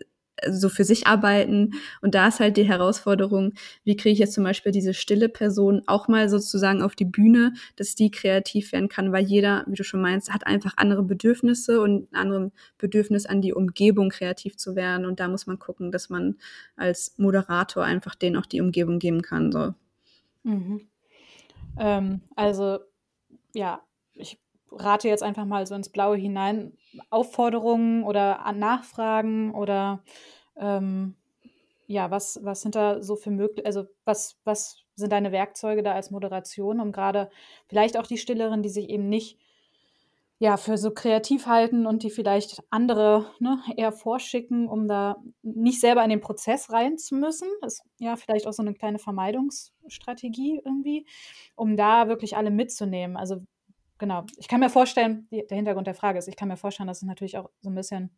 [0.49, 1.73] so für sich arbeiten.
[2.01, 5.81] Und da ist halt die Herausforderung, wie kriege ich jetzt zum Beispiel diese stille Person
[5.87, 9.83] auch mal sozusagen auf die Bühne, dass die kreativ werden kann, weil jeder, wie du
[9.83, 14.75] schon meinst, hat einfach andere Bedürfnisse und ein anderes Bedürfnis an die Umgebung kreativ zu
[14.75, 15.05] werden.
[15.05, 16.35] Und da muss man gucken, dass man
[16.75, 19.51] als Moderator einfach denen auch die Umgebung geben kann.
[19.51, 19.73] So.
[20.43, 20.87] Mhm.
[21.77, 22.79] Ähm, also,
[23.53, 23.81] ja,
[24.13, 24.37] ich
[24.71, 26.77] rate jetzt einfach mal so ins Blaue hinein.
[27.09, 30.03] Aufforderungen oder Nachfragen oder
[30.57, 31.15] ähm,
[31.87, 35.93] ja, was, was sind da so für möglich, also was, was sind deine Werkzeuge da
[35.93, 37.29] als Moderation, um gerade
[37.67, 39.39] vielleicht auch die Stilleren, die sich eben nicht
[40.41, 45.81] ja, für so kreativ halten und die vielleicht andere ne, eher vorschicken, um da nicht
[45.81, 47.49] selber in den Prozess rein zu müssen.
[47.61, 51.05] Das ist ja vielleicht auch so eine kleine Vermeidungsstrategie irgendwie,
[51.55, 53.17] um da wirklich alle mitzunehmen.
[53.17, 53.41] Also
[53.99, 56.87] genau, ich kann mir vorstellen, die, der Hintergrund der Frage ist, ich kann mir vorstellen,
[56.87, 58.09] dass es natürlich auch so ein bisschen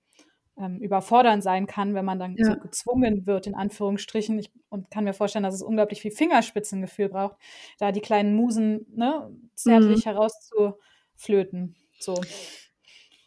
[0.58, 2.46] ähm, überfordernd sein kann, wenn man dann ja.
[2.46, 4.40] so gezwungen wird, in Anführungsstrichen.
[4.40, 7.38] Ich, und kann mir vorstellen, dass es unglaublich viel Fingerspitzengefühl braucht,
[7.80, 10.10] da die kleinen Musen ne, zärtlich mhm.
[10.10, 11.76] herauszuflöten.
[12.00, 12.16] So.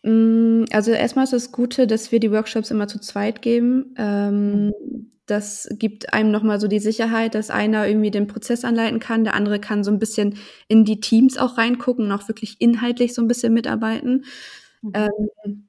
[0.05, 3.95] Mm, also erstmal ist das Gute, dass wir die Workshops immer zu zweit geben.
[3.97, 4.73] Ähm,
[5.27, 9.33] das gibt einem nochmal so die Sicherheit, dass einer irgendwie den Prozess anleiten kann, der
[9.33, 10.37] andere kann so ein bisschen
[10.69, 14.27] in die Teams auch reingucken und auch wirklich inhaltlich so ein bisschen mitarbeiten.
[14.83, 14.93] Mhm.
[14.95, 15.69] Ähm,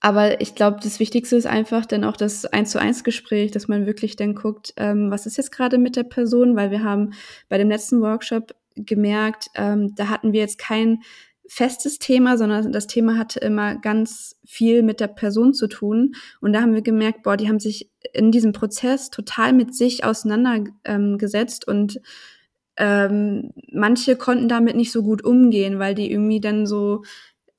[0.00, 3.68] aber ich glaube, das Wichtigste ist einfach dann auch das Eins zu eins Gespräch, dass
[3.68, 7.12] man wirklich dann guckt, ähm, was ist jetzt gerade mit der Person, weil wir haben
[7.48, 11.02] bei dem letzten Workshop gemerkt, ähm, da hatten wir jetzt kein
[11.48, 16.14] festes Thema, sondern das Thema hatte immer ganz viel mit der Person zu tun.
[16.40, 20.04] Und da haben wir gemerkt, boah, die haben sich in diesem Prozess total mit sich
[20.04, 22.00] auseinandergesetzt ähm, und
[22.76, 27.02] ähm, manche konnten damit nicht so gut umgehen, weil die irgendwie dann so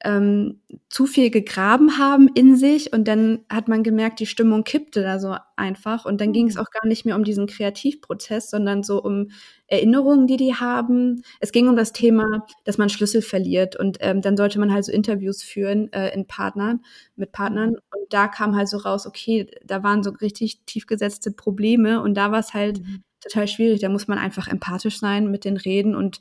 [0.04, 5.02] ähm, zu viel gegraben haben in sich und dann hat man gemerkt, die Stimmung kippte
[5.02, 6.62] da so einfach und dann ging es mhm.
[6.62, 9.32] auch gar nicht mehr um diesen Kreativprozess, sondern so um
[9.68, 11.22] Erinnerungen, die die haben.
[11.40, 14.86] Es ging um das Thema, dass man Schlüssel verliert und ähm, dann sollte man halt
[14.86, 16.82] so Interviews führen äh, in Partnern
[17.16, 22.02] mit Partnern und da kam halt so raus, okay, da waren so richtig tiefgesetzte Probleme
[22.02, 23.82] und da war es halt mhm total schwierig.
[23.82, 26.20] Da muss man einfach empathisch sein mit den Reden und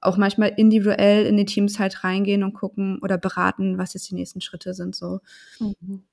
[0.00, 4.14] auch manchmal individuell in die Teams halt reingehen und gucken oder beraten, was jetzt die
[4.14, 4.94] nächsten Schritte sind.
[4.94, 5.20] So.
[5.58, 6.04] Mhm.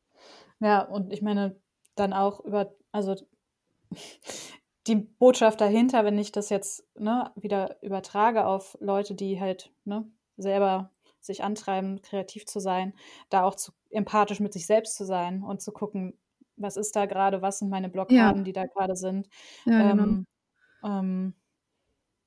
[0.59, 1.55] Ja, und ich meine,
[1.95, 3.15] dann auch über, also
[4.87, 10.05] die Botschaft dahinter, wenn ich das jetzt ne, wieder übertrage auf Leute, die halt ne,
[10.37, 12.93] selber sich antreiben, kreativ zu sein,
[13.29, 16.13] da auch zu, empathisch mit sich selbst zu sein und zu gucken,
[16.55, 18.43] was ist da gerade, was sind meine Blockaden, ja.
[18.43, 19.27] die da gerade sind.
[19.65, 20.03] Ja, genau.
[20.03, 20.27] ähm,
[20.83, 21.33] ähm,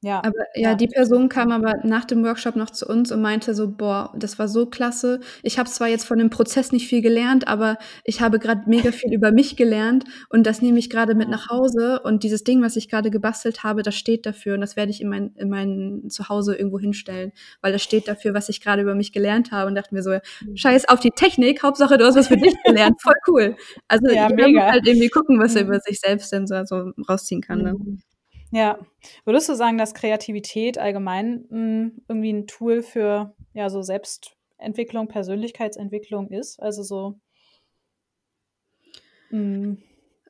[0.02, 0.18] ja.
[0.24, 3.54] Aber ja, ja, die Person kam aber nach dem Workshop noch zu uns und meinte
[3.54, 5.20] so, boah, das war so klasse.
[5.42, 8.92] Ich habe zwar jetzt von dem Prozess nicht viel gelernt, aber ich habe gerade mega
[8.92, 12.62] viel über mich gelernt und das nehme ich gerade mit nach Hause und dieses Ding,
[12.62, 15.50] was ich gerade gebastelt habe, das steht dafür und das werde ich in mein, in
[15.50, 19.68] mein Zuhause irgendwo hinstellen, weil das steht dafür, was ich gerade über mich gelernt habe
[19.68, 20.56] und dachten wir so, mhm.
[20.56, 23.56] scheiß auf die Technik, Hauptsache du hast was für dich gelernt, voll cool.
[23.86, 25.68] Also ja, jeder muss halt irgendwie gucken, was er mhm.
[25.68, 27.62] über sich selbst denn so, so rausziehen kann.
[27.62, 27.74] Ne?
[27.74, 28.00] Mhm.
[28.50, 28.78] Ja.
[29.24, 35.08] Würdest du sagen, dass Kreativität allgemein mh, hm, irgendwie ein Tool für ja so Selbstentwicklung,
[35.08, 36.60] Persönlichkeitsentwicklung ist?
[36.60, 37.20] Also so.
[39.30, 39.76] Mh.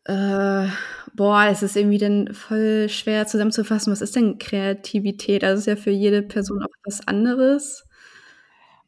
[0.04, 0.68] Äh,
[1.14, 3.92] boah, es ist irgendwie dann voll schwer zusammenzufassen.
[3.92, 5.44] Was ist denn Kreativität?
[5.44, 7.86] Also es ist ja für jede Person auch was anderes.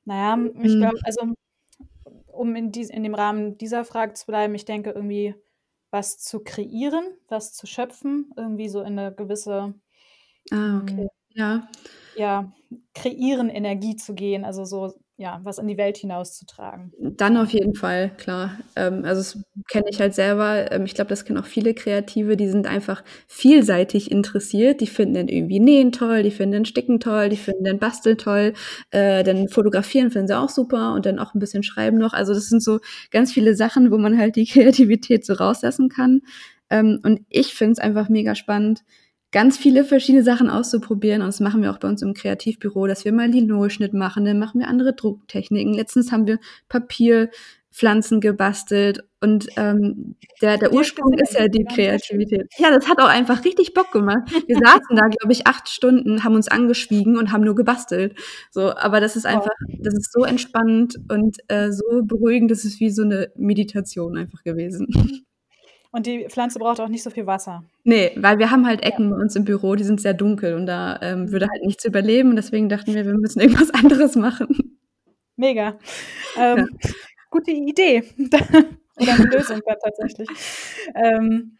[0.04, 1.04] Naja, ich glaube, hm.
[1.04, 1.26] also
[2.26, 5.34] um in, dies, in dem Rahmen dieser Frage zu bleiben, ich denke irgendwie
[5.92, 9.74] was zu kreieren, was zu schöpfen, irgendwie so in eine gewisse
[10.50, 11.08] Ah, okay.
[11.34, 11.68] Ja.
[12.16, 12.52] Ja,
[12.94, 16.92] kreieren, Energie zu gehen, also so, ja, was in die Welt hinauszutragen.
[16.98, 18.58] Dann auf jeden Fall, klar.
[18.76, 20.72] Ähm, also das kenne ich halt selber.
[20.72, 24.80] Ähm, ich glaube, das kennen auch viele Kreative, die sind einfach vielseitig interessiert.
[24.80, 28.16] Die finden dann irgendwie Nähen toll, die finden dann Sticken toll, die finden dann Basteln
[28.16, 28.54] toll,
[28.90, 32.14] äh, dann Fotografieren finden sie auch super und dann auch ein bisschen Schreiben noch.
[32.14, 36.22] Also das sind so ganz viele Sachen, wo man halt die Kreativität so rauslassen kann.
[36.70, 38.82] Ähm, und ich finde es einfach mega spannend,
[39.32, 41.22] ganz viele verschiedene Sachen auszuprobieren.
[41.22, 44.38] Und das machen wir auch bei uns im Kreativbüro, dass wir mal Linolschnitt machen, dann
[44.38, 45.74] machen wir andere Drucktechniken.
[45.74, 52.52] Letztens haben wir Papierpflanzen gebastelt und ähm, der, der Ursprung ist ja die Kreativität.
[52.58, 54.30] Ja, das hat auch einfach richtig Bock gemacht.
[54.46, 58.18] Wir saßen da, glaube ich, acht Stunden, haben uns angeschwiegen und haben nur gebastelt.
[58.50, 62.80] So, aber das ist einfach, das ist so entspannend und äh, so beruhigend, das ist
[62.80, 65.24] wie so eine Meditation einfach gewesen.
[65.92, 67.64] Und die Pflanze braucht auch nicht so viel Wasser.
[67.84, 70.64] Nee, weil wir haben halt Ecken bei uns im Büro, die sind sehr dunkel und
[70.64, 72.30] da ähm, würde halt nichts überleben.
[72.30, 74.78] Und deswegen dachten wir, wir müssen irgendwas anderes machen.
[75.36, 75.78] Mega.
[76.36, 76.90] Ähm, ja.
[77.30, 78.04] Gute Idee.
[78.96, 80.28] Oder eine Lösung dann tatsächlich.
[80.94, 81.56] Ähm,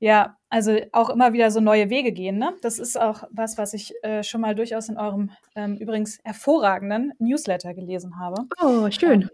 [0.00, 2.38] ja, also auch immer wieder so neue Wege gehen.
[2.38, 2.54] Ne?
[2.62, 7.12] Das ist auch was, was ich äh, schon mal durchaus in eurem ähm, übrigens hervorragenden
[7.18, 8.46] Newsletter gelesen habe.
[8.60, 9.22] Oh, schön.
[9.22, 9.30] Ähm,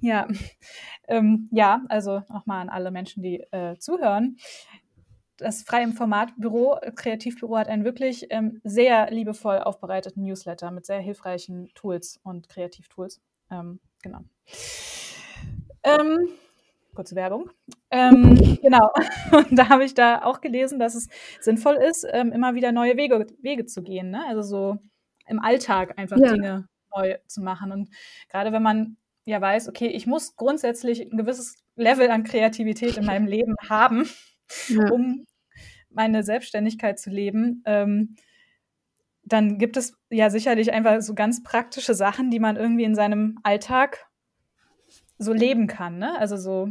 [0.00, 0.26] ja,
[1.10, 4.36] ähm, ja, also nochmal an alle Menschen, die äh, zuhören.
[5.36, 11.70] Das freie Formatbüro, Kreativbüro hat einen wirklich ähm, sehr liebevoll aufbereiteten Newsletter mit sehr hilfreichen
[11.74, 13.20] Tools und Kreativtools.
[13.50, 14.20] Ähm, genau.
[15.82, 16.28] Ähm,
[16.94, 17.50] kurze Werbung.
[17.90, 18.90] Ähm, genau.
[19.32, 21.08] Und da habe ich da auch gelesen, dass es
[21.40, 24.10] sinnvoll ist, ähm, immer wieder neue Wege, Wege zu gehen.
[24.10, 24.22] Ne?
[24.28, 24.78] Also so
[25.26, 26.32] im Alltag einfach ja.
[26.32, 27.72] Dinge neu zu machen.
[27.72, 27.88] Und
[28.28, 28.96] gerade wenn man
[29.30, 34.08] ja weiß, okay, ich muss grundsätzlich ein gewisses Level an Kreativität in meinem Leben haben,
[34.68, 34.90] ja.
[34.90, 35.24] um
[35.90, 38.16] meine Selbstständigkeit zu leben, ähm,
[39.24, 43.38] dann gibt es ja sicherlich einfach so ganz praktische Sachen, die man irgendwie in seinem
[43.42, 44.06] Alltag
[45.18, 45.98] so leben kann.
[45.98, 46.18] Ne?
[46.18, 46.68] Also so,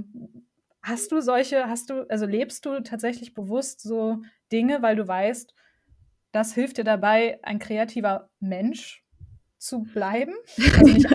[0.81, 5.53] hast du solche, hast du, also lebst du tatsächlich bewusst so Dinge, weil du weißt,
[6.31, 9.03] das hilft dir dabei, ein kreativer Mensch
[9.57, 10.33] zu bleiben?
[10.57, 11.09] Also nicht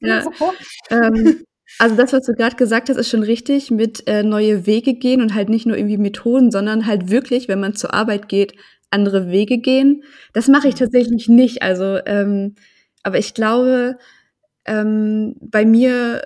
[0.00, 0.24] ja.
[0.90, 1.44] ähm,
[1.78, 5.22] also das, was du gerade gesagt hast, ist schon richtig mit äh, neue Wege gehen
[5.22, 8.54] und halt nicht nur irgendwie Methoden, sondern halt wirklich, wenn man zur Arbeit geht,
[8.90, 10.02] andere Wege gehen.
[10.32, 11.62] Das mache ich tatsächlich nicht.
[11.62, 12.56] Also, ähm,
[13.02, 13.96] aber ich glaube,
[14.66, 16.22] ähm, bei mir,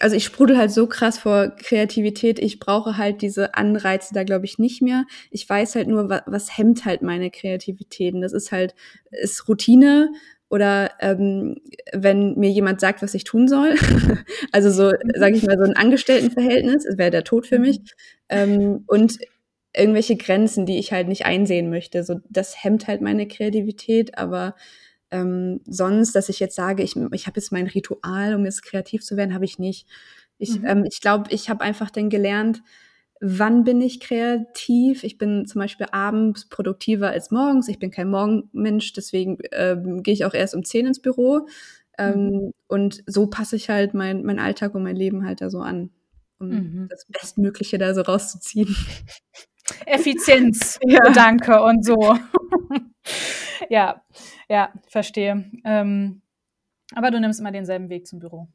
[0.00, 2.38] also ich sprudel halt so krass vor Kreativität.
[2.38, 5.04] Ich brauche halt diese Anreize da, glaube ich, nicht mehr.
[5.30, 8.14] Ich weiß halt nur, was, was hemmt halt meine Kreativität.
[8.14, 8.74] Und das ist halt,
[9.10, 10.10] ist Routine
[10.52, 11.56] oder ähm,
[11.94, 13.74] wenn mir jemand sagt, was ich tun soll.
[14.52, 15.18] also so, mhm.
[15.18, 17.80] sage ich mal, so ein Angestelltenverhältnis, wäre der Tod für mich.
[18.28, 19.18] Ähm, und
[19.74, 22.04] irgendwelche Grenzen, die ich halt nicht einsehen möchte.
[22.04, 24.54] So, das hemmt halt meine Kreativität, aber
[25.10, 29.02] ähm, sonst, dass ich jetzt sage, ich, ich habe jetzt mein Ritual, um jetzt kreativ
[29.02, 29.88] zu werden, habe ich nicht.
[30.36, 30.66] Ich, mhm.
[30.66, 32.62] ähm, ich glaube, ich habe einfach dann gelernt,
[33.24, 35.04] wann bin ich kreativ.
[35.04, 37.68] Ich bin zum Beispiel abends produktiver als morgens.
[37.68, 41.46] Ich bin kein Morgenmensch, deswegen ähm, gehe ich auch erst um 10 ins Büro.
[41.98, 42.52] Ähm, mhm.
[42.66, 45.90] Und so passe ich halt mein, mein Alltag und mein Leben halt da so an,
[46.40, 46.86] um mhm.
[46.90, 48.74] das Bestmögliche da so rauszuziehen.
[49.86, 50.98] Effizienz, ja.
[50.98, 52.18] Gedanke und so.
[53.70, 54.02] ja,
[54.48, 55.48] ja, verstehe.
[55.64, 56.22] Ähm,
[56.92, 58.48] aber du nimmst immer denselben Weg zum Büro.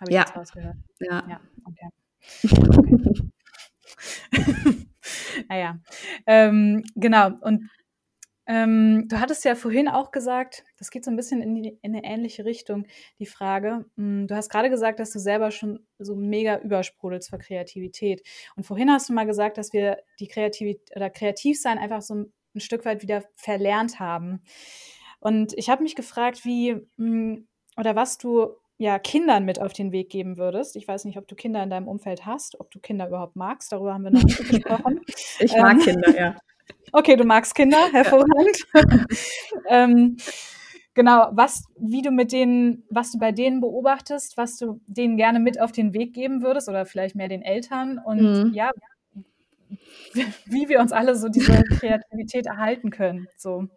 [0.00, 0.20] Habe ich ja.
[0.20, 0.76] jetzt rausgehört.
[1.00, 1.24] Ja.
[1.28, 3.30] ja okay.
[5.48, 5.80] naja,
[6.26, 7.30] ähm, genau.
[7.40, 7.68] Und
[8.48, 11.96] ähm, du hattest ja vorhin auch gesagt, das geht so ein bisschen in, die, in
[11.96, 12.86] eine ähnliche Richtung,
[13.18, 13.86] die Frage.
[13.96, 18.22] Hm, du hast gerade gesagt, dass du selber schon so mega übersprudelst für Kreativität.
[18.54, 22.32] Und vorhin hast du mal gesagt, dass wir die Kreativität oder Kreativsein einfach so ein,
[22.54, 24.42] ein Stück weit wieder verlernt haben.
[25.18, 29.92] Und ich habe mich gefragt, wie hm, oder was du ja Kindern mit auf den
[29.92, 30.76] Weg geben würdest.
[30.76, 33.72] Ich weiß nicht, ob du Kinder in deinem Umfeld hast, ob du Kinder überhaupt magst.
[33.72, 35.00] Darüber haben wir noch nicht gesprochen.
[35.38, 36.36] Ich mag ähm, Kinder, ja.
[36.92, 38.56] Okay, du magst Kinder, hervorragend.
[39.68, 40.16] ähm,
[40.94, 45.38] genau, was, wie du mit denen, was du bei denen beobachtest, was du denen gerne
[45.40, 48.54] mit auf den Weg geben würdest oder vielleicht mehr den Eltern und mhm.
[48.54, 48.70] ja,
[50.46, 53.28] wie wir uns alle so diese Kreativität erhalten können.
[53.36, 53.68] So.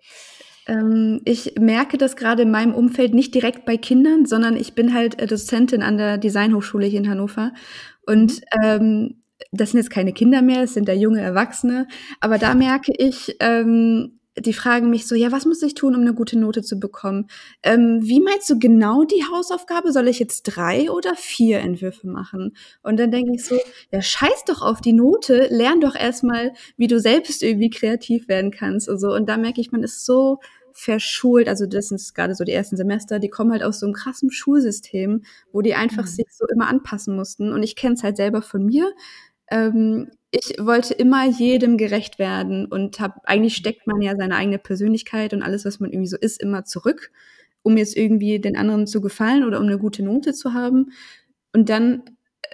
[0.70, 4.94] Ähm, ich merke das gerade in meinem Umfeld nicht direkt bei Kindern, sondern ich bin
[4.94, 7.54] halt äh, Dozentin an der Designhochschule hier in Hannover.
[8.06, 8.64] Und mhm.
[8.64, 9.16] ähm,
[9.52, 11.88] das sind jetzt keine Kinder mehr, es sind da junge Erwachsene.
[12.20, 16.02] Aber da merke ich, ähm, die fragen mich so, ja, was muss ich tun, um
[16.02, 17.28] eine gute Note zu bekommen?
[17.64, 19.92] Ähm, wie meinst du genau die Hausaufgabe?
[19.92, 22.56] Soll ich jetzt drei oder vier Entwürfe machen?
[22.84, 23.58] Und dann denke ich so,
[23.92, 28.52] ja, scheiß doch auf die Note, lern doch erstmal, wie du selbst irgendwie kreativ werden
[28.52, 29.14] kannst und so.
[29.14, 30.40] Und da merke ich, man ist so
[30.74, 33.94] verschult, also das sind gerade so die ersten Semester, die kommen halt aus so einem
[33.94, 36.08] krassen Schulsystem, wo die einfach mhm.
[36.08, 37.52] sich so immer anpassen mussten.
[37.52, 38.92] Und ich kenne es halt selber von mir.
[39.50, 44.60] Ähm, ich wollte immer jedem gerecht werden und hab, eigentlich steckt man ja seine eigene
[44.60, 47.12] Persönlichkeit und alles, was man irgendwie so ist, immer zurück,
[47.64, 50.92] um jetzt irgendwie den anderen zu gefallen oder um eine gute Note zu haben.
[51.52, 52.04] Und dann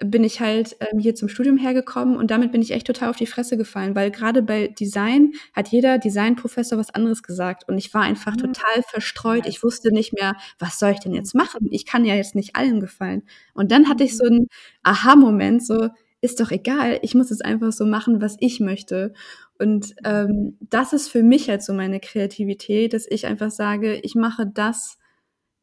[0.03, 3.15] bin ich halt ähm, hier zum Studium hergekommen und damit bin ich echt total auf
[3.15, 7.93] die Fresse gefallen, weil gerade bei Design hat jeder Designprofessor was anderes gesagt und ich
[7.93, 8.39] war einfach mhm.
[8.39, 9.45] total verstreut.
[9.47, 11.67] Ich wusste nicht mehr, was soll ich denn jetzt machen?
[11.71, 13.23] Ich kann ja jetzt nicht allen gefallen.
[13.53, 14.17] Und dann hatte ich mhm.
[14.17, 14.47] so einen
[14.83, 15.89] Aha-Moment, so,
[16.21, 19.13] ist doch egal, ich muss es einfach so machen, was ich möchte.
[19.59, 24.15] Und ähm, das ist für mich halt so meine Kreativität, dass ich einfach sage, ich
[24.15, 24.97] mache das,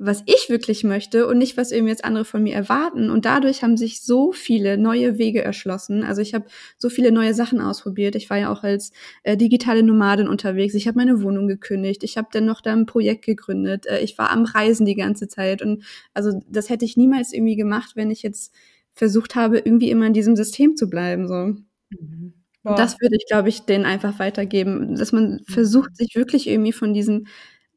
[0.04, 3.08] was ich wirklich möchte und nicht, was irgendwie jetzt andere von mir erwarten.
[3.08, 6.02] Und dadurch haben sich so viele neue Wege erschlossen.
[6.02, 8.16] Also ich habe so viele neue Sachen ausprobiert.
[8.16, 10.74] Ich war ja auch als äh, digitale Nomadin unterwegs.
[10.74, 12.02] Ich habe meine Wohnung gekündigt.
[12.02, 13.86] Ich habe dann noch da ein Projekt gegründet.
[13.86, 15.62] Äh, ich war am Reisen die ganze Zeit.
[15.62, 15.84] Und
[16.14, 18.52] also das hätte ich niemals irgendwie gemacht, wenn ich jetzt
[18.94, 21.28] versucht habe, irgendwie immer in diesem System zu bleiben.
[21.28, 21.54] So.
[21.90, 22.34] Mhm.
[22.64, 25.44] Und das würde ich, glaube ich, denen einfach weitergeben, dass man mhm.
[25.46, 27.28] versucht, sich wirklich irgendwie von diesen,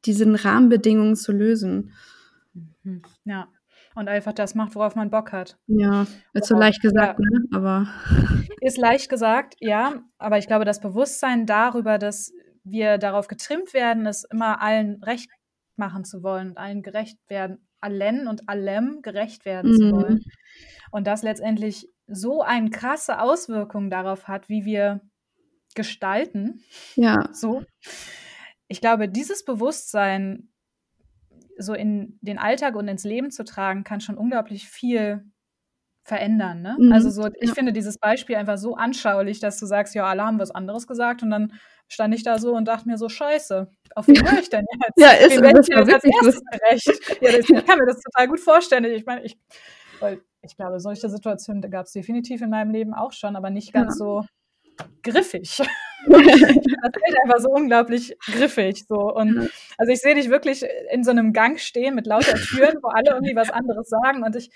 [0.06, 1.92] diesen Rahmenbedingungen zu lösen.
[2.86, 3.02] Mhm.
[3.26, 3.48] Ja.
[3.94, 5.58] Und einfach das macht, worauf man Bock hat.
[5.68, 7.26] Ja, ist so leicht gesagt, ja.
[7.30, 7.46] ne?
[7.54, 7.88] Aber.
[8.62, 10.02] Ist leicht gesagt, ja.
[10.18, 12.32] Aber ich glaube, das Bewusstsein darüber, dass
[12.64, 15.30] wir darauf getrimmt werden, es immer allen recht
[15.76, 19.76] machen zu wollen und allen gerecht werden, allen und allem gerecht werden mhm.
[19.76, 20.24] zu wollen.
[20.92, 25.02] Und das letztendlich so eine krasse Auswirkung darauf hat, wie wir
[25.76, 26.64] gestalten.
[26.96, 27.30] Ja.
[27.34, 27.64] So.
[28.68, 30.50] Ich glaube, dieses Bewusstsein
[31.58, 35.24] so in den Alltag und ins Leben zu tragen, kann schon unglaublich viel
[36.04, 36.62] verändern.
[36.62, 36.76] Ne?
[36.80, 36.92] Mhm.
[36.94, 37.54] Also so, ich ja.
[37.56, 41.24] finde dieses Beispiel einfach so anschaulich, dass du sagst, ja, alle haben was anderes gesagt
[41.24, 41.54] und dann
[41.88, 44.94] stand ich da so und dachte mir so, scheiße, auf wen höre ich denn jetzt?
[44.98, 47.18] ja, ist Wem das als erstes gerecht?
[47.22, 48.86] Ja, das, ich kann mir das total gut vorstellen.
[48.86, 49.38] Ich meine, ich,
[50.42, 53.94] ich glaube, solche Situationen gab es definitiv in meinem Leben auch schon, aber nicht ganz
[53.94, 54.06] ja.
[54.06, 54.26] so
[55.02, 55.62] griffig.
[56.08, 58.86] Das ist einfach so unglaublich griffig.
[58.88, 59.14] So.
[59.14, 62.90] Und also ich sehe dich wirklich in so einem Gang stehen mit lauter Türen, wo
[62.90, 64.24] alle irgendwie was anderes sagen.
[64.24, 64.50] Und ich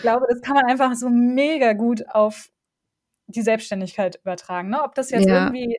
[0.00, 2.50] glaube, das kann man einfach so mega gut auf
[3.26, 4.70] die Selbstständigkeit übertragen.
[4.70, 4.82] Ne?
[4.82, 5.44] Ob das jetzt ja.
[5.44, 5.78] irgendwie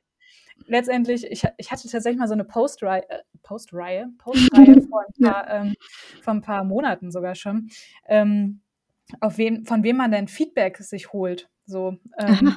[0.66, 5.50] letztendlich, ich, ich hatte tatsächlich mal so eine Postreihe, äh, Postreihe, Postreihe vor, ein paar,
[5.50, 5.74] ähm,
[6.22, 7.70] vor ein paar Monaten sogar schon,
[8.06, 8.60] ähm,
[9.20, 11.48] auf wen, von wem man denn Feedback sich holt.
[11.66, 11.98] So.
[12.18, 12.56] Ähm,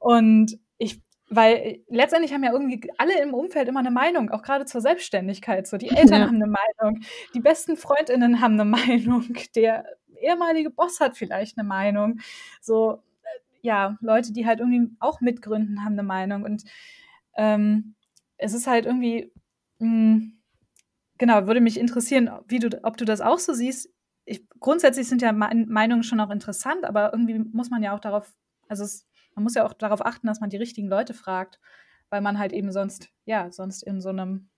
[0.00, 4.64] und ich, weil letztendlich haben ja irgendwie alle im Umfeld immer eine Meinung, auch gerade
[4.64, 5.66] zur Selbstständigkeit.
[5.66, 6.26] So, die Eltern ja.
[6.26, 7.00] haben eine Meinung,
[7.34, 9.84] die besten FreundInnen haben eine Meinung, der
[10.20, 12.20] ehemalige Boss hat vielleicht eine Meinung.
[12.60, 16.44] So, äh, ja, Leute, die halt irgendwie auch mitgründen, haben eine Meinung.
[16.44, 16.64] Und
[17.36, 17.94] ähm,
[18.38, 19.32] es ist halt irgendwie,
[19.78, 20.38] mh, hm,
[21.18, 23.90] genau, würde mich interessieren, wie du, ob du das auch so siehst.
[24.24, 28.32] Ich, grundsätzlich sind ja Meinungen schon auch interessant, aber irgendwie muss man ja auch darauf,
[28.68, 29.06] also es,
[29.36, 31.60] man muss ja auch darauf achten, dass man die richtigen Leute fragt,
[32.10, 34.48] weil man halt eben sonst, ja, sonst in so einem,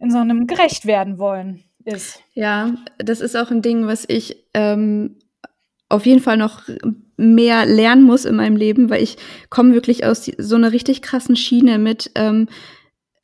[0.00, 2.20] in so einem gerecht werden wollen ist.
[2.32, 5.18] Ja, das ist auch ein Ding, was ich ähm,
[5.88, 6.62] auf jeden Fall noch
[7.16, 9.16] mehr lernen muss in meinem Leben, weil ich
[9.50, 12.48] komme wirklich aus so einer richtig krassen Schiene mit, ähm,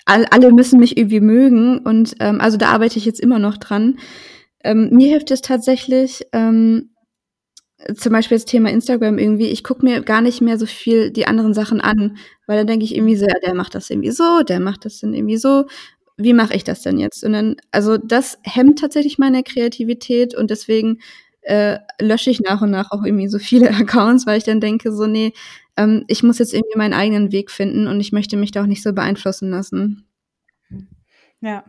[0.05, 3.57] all, alle müssen mich irgendwie mögen und ähm, also da arbeite ich jetzt immer noch
[3.57, 3.99] dran.
[4.63, 6.91] Ähm, mir hilft es tatsächlich, ähm,
[7.95, 11.27] zum Beispiel das Thema Instagram irgendwie, ich gucke mir gar nicht mehr so viel die
[11.27, 12.17] anderen Sachen an,
[12.47, 15.01] weil dann denke ich irgendwie so, ja, der macht das irgendwie so, der macht das
[15.01, 15.67] dann irgendwie so.
[16.17, 17.23] Wie mache ich das denn jetzt?
[17.23, 20.99] Und dann, also das hemmt tatsächlich meine Kreativität und deswegen
[21.43, 24.93] äh, lösche ich nach und nach auch irgendwie so viele Accounts, weil ich dann denke,
[24.93, 25.33] so, nee,
[25.77, 28.67] ähm, ich muss jetzt irgendwie meinen eigenen Weg finden und ich möchte mich da auch
[28.67, 30.05] nicht so beeinflussen lassen.
[31.41, 31.65] Ja,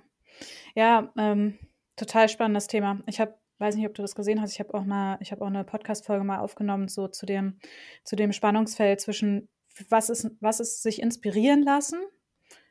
[0.76, 1.60] ja, ähm,
[1.96, 3.00] total spannendes Thema.
[3.06, 5.44] Ich habe weiß nicht, ob du das gesehen hast, ich habe auch mal, ich habe
[5.44, 7.60] auch eine Podcast-Folge mal aufgenommen, so zu dem,
[8.04, 9.50] zu dem Spannungsfeld zwischen
[9.90, 12.00] was ist, was ist sich inspirieren lassen,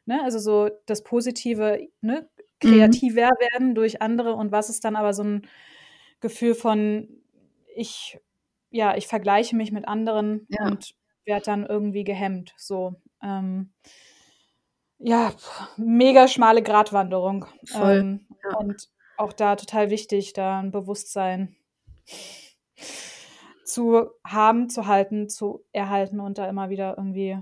[0.05, 0.23] ne?
[0.23, 2.29] Also so das Positive, ne,
[2.61, 3.53] kreativer mhm.
[3.53, 5.47] werden durch andere und was ist dann aber so ein
[6.21, 7.09] Gefühl von
[7.75, 8.19] ich,
[8.71, 10.67] ja, ich vergleiche mich mit anderen ja.
[10.67, 12.55] und werde dann irgendwie gehemmt.
[12.57, 13.01] So.
[13.23, 13.73] Ähm,
[14.99, 15.33] ja,
[15.77, 17.47] mega schmale Gratwanderung.
[17.67, 17.99] Voll.
[17.99, 18.57] Ähm, ja.
[18.59, 18.89] Und
[19.19, 21.57] auch da total wichtig, da ein Bewusstsein
[23.65, 27.39] zu haben, zu halten, zu erhalten und da immer wieder irgendwie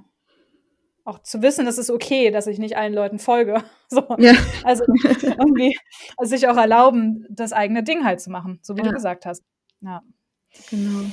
[1.05, 3.63] auch zu wissen, es ist okay, dass ich nicht allen Leuten folge.
[3.89, 4.05] So.
[4.19, 4.33] Ja.
[4.65, 4.83] Also
[5.23, 5.79] irgendwie
[6.17, 8.89] also sich auch erlauben, das eigene Ding halt zu machen, so wie ja.
[8.89, 9.45] du gesagt hast.
[9.81, 10.03] Ja.
[10.71, 11.09] Genau.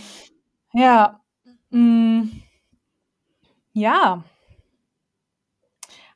[0.74, 1.22] Ja.
[1.70, 2.42] Mm.
[3.74, 4.24] Ja.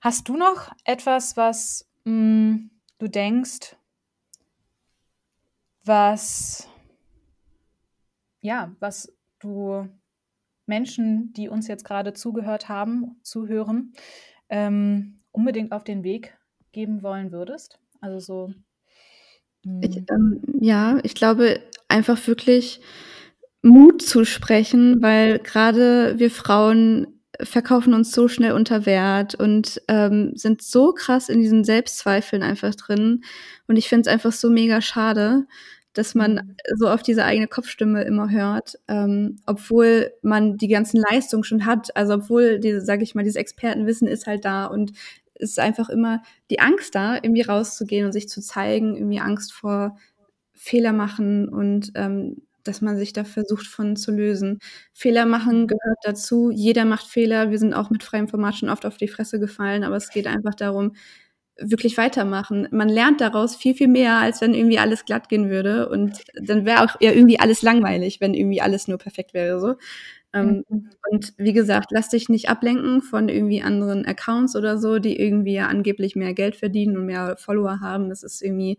[0.01, 3.76] Hast du noch etwas, was mm, du denkst,
[5.87, 6.67] was,
[8.41, 9.87] ja, was du
[10.65, 13.93] Menschen, die uns jetzt gerade zugehört haben, zuhören,
[14.49, 16.37] ähm, unbedingt auf den Weg
[16.71, 17.79] geben wollen würdest?
[18.01, 18.53] Also so.
[19.81, 20.05] Ich, hm.
[20.11, 22.81] ähm, ja, ich glaube einfach wirklich
[23.61, 27.07] Mut zu sprechen, weil gerade wir Frauen
[27.41, 32.73] verkaufen uns so schnell unter Wert und ähm, sind so krass in diesen Selbstzweifeln einfach
[32.75, 33.23] drin.
[33.67, 35.45] Und ich finde es einfach so mega schade,
[35.97, 36.55] dass man mhm.
[36.77, 41.95] so auf diese eigene Kopfstimme immer hört, ähm, obwohl man die ganzen Leistungen schon hat.
[41.95, 44.91] Also obwohl diese, sage ich mal, dieses Expertenwissen ist halt da und
[45.35, 49.53] es ist einfach immer die Angst da, irgendwie rauszugehen und sich zu zeigen, irgendwie Angst
[49.53, 49.97] vor
[50.53, 54.59] Fehler machen und ähm, dass man sich da versucht von zu lösen.
[54.93, 56.51] Fehler machen gehört dazu.
[56.51, 57.49] Jeder macht Fehler.
[57.49, 60.27] Wir sind auch mit freiem Format schon oft auf die Fresse gefallen, aber es geht
[60.27, 60.93] einfach darum,
[61.59, 62.67] wirklich weitermachen.
[62.71, 65.89] Man lernt daraus viel, viel mehr, als wenn irgendwie alles glatt gehen würde.
[65.89, 69.59] Und dann wäre auch ja irgendwie alles langweilig, wenn irgendwie alles nur perfekt wäre.
[69.59, 69.75] So.
[70.33, 70.89] Ähm, mhm.
[71.09, 75.53] Und wie gesagt, lass dich nicht ablenken von irgendwie anderen Accounts oder so, die irgendwie
[75.53, 78.09] ja angeblich mehr Geld verdienen und mehr Follower haben.
[78.09, 78.77] Das ist irgendwie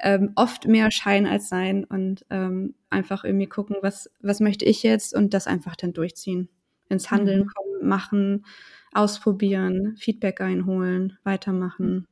[0.00, 4.82] ähm, oft mehr Schein als Sein und ähm, einfach irgendwie gucken, was, was möchte ich
[4.82, 6.48] jetzt und das einfach dann durchziehen.
[6.88, 7.46] Ins Handeln mhm.
[7.46, 8.44] kommen, machen,
[8.92, 12.06] ausprobieren, Feedback einholen, weitermachen.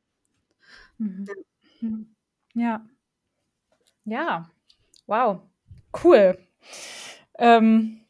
[0.97, 2.15] Mhm.
[2.53, 2.85] Ja.
[4.05, 4.49] Ja.
[5.07, 5.41] Wow.
[6.03, 6.37] Cool.
[7.37, 8.01] Ähm,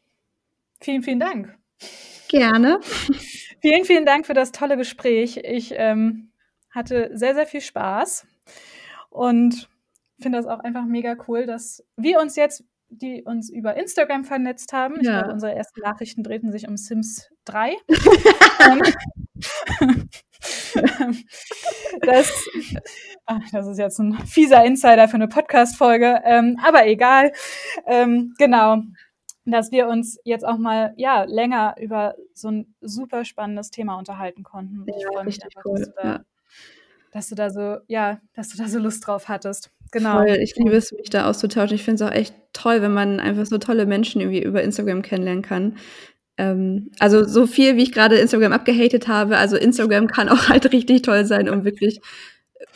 [0.80, 1.56] vielen, vielen Dank.
[2.28, 2.80] Gerne.
[3.60, 5.38] vielen, vielen Dank für das tolle Gespräch.
[5.38, 6.30] Ich ähm,
[6.70, 8.26] hatte sehr, sehr viel Spaß
[9.10, 9.68] und
[10.20, 14.72] finde das auch einfach mega cool, dass wir uns jetzt die uns über Instagram vernetzt
[14.72, 14.96] haben.
[14.96, 17.76] Ich glaube, unsere ersten Nachrichten drehten sich um Sims 3.
[22.02, 22.32] das,
[23.26, 27.32] ach, das ist jetzt ein fieser Insider für eine Podcast-Folge, ähm, aber egal.
[27.86, 28.78] Ähm, genau,
[29.44, 34.42] dass wir uns jetzt auch mal ja länger über so ein super spannendes Thema unterhalten
[34.42, 34.84] konnten.
[34.86, 35.78] Ich ja, freue mich einfach, cool.
[35.78, 36.20] dass, du da, ja.
[37.16, 39.70] Dass du da so, ja, dass du da so Lust drauf hattest.
[39.90, 40.18] Genau.
[40.18, 40.38] Voll.
[40.42, 41.74] Ich liebe es, mich da auszutauschen.
[41.74, 45.00] Ich finde es auch echt toll, wenn man einfach so tolle Menschen irgendwie über Instagram
[45.00, 45.76] kennenlernen kann.
[46.36, 50.70] Ähm, also so viel, wie ich gerade Instagram abgehatet habe, also Instagram kann auch halt
[50.72, 52.00] richtig toll sein, um wirklich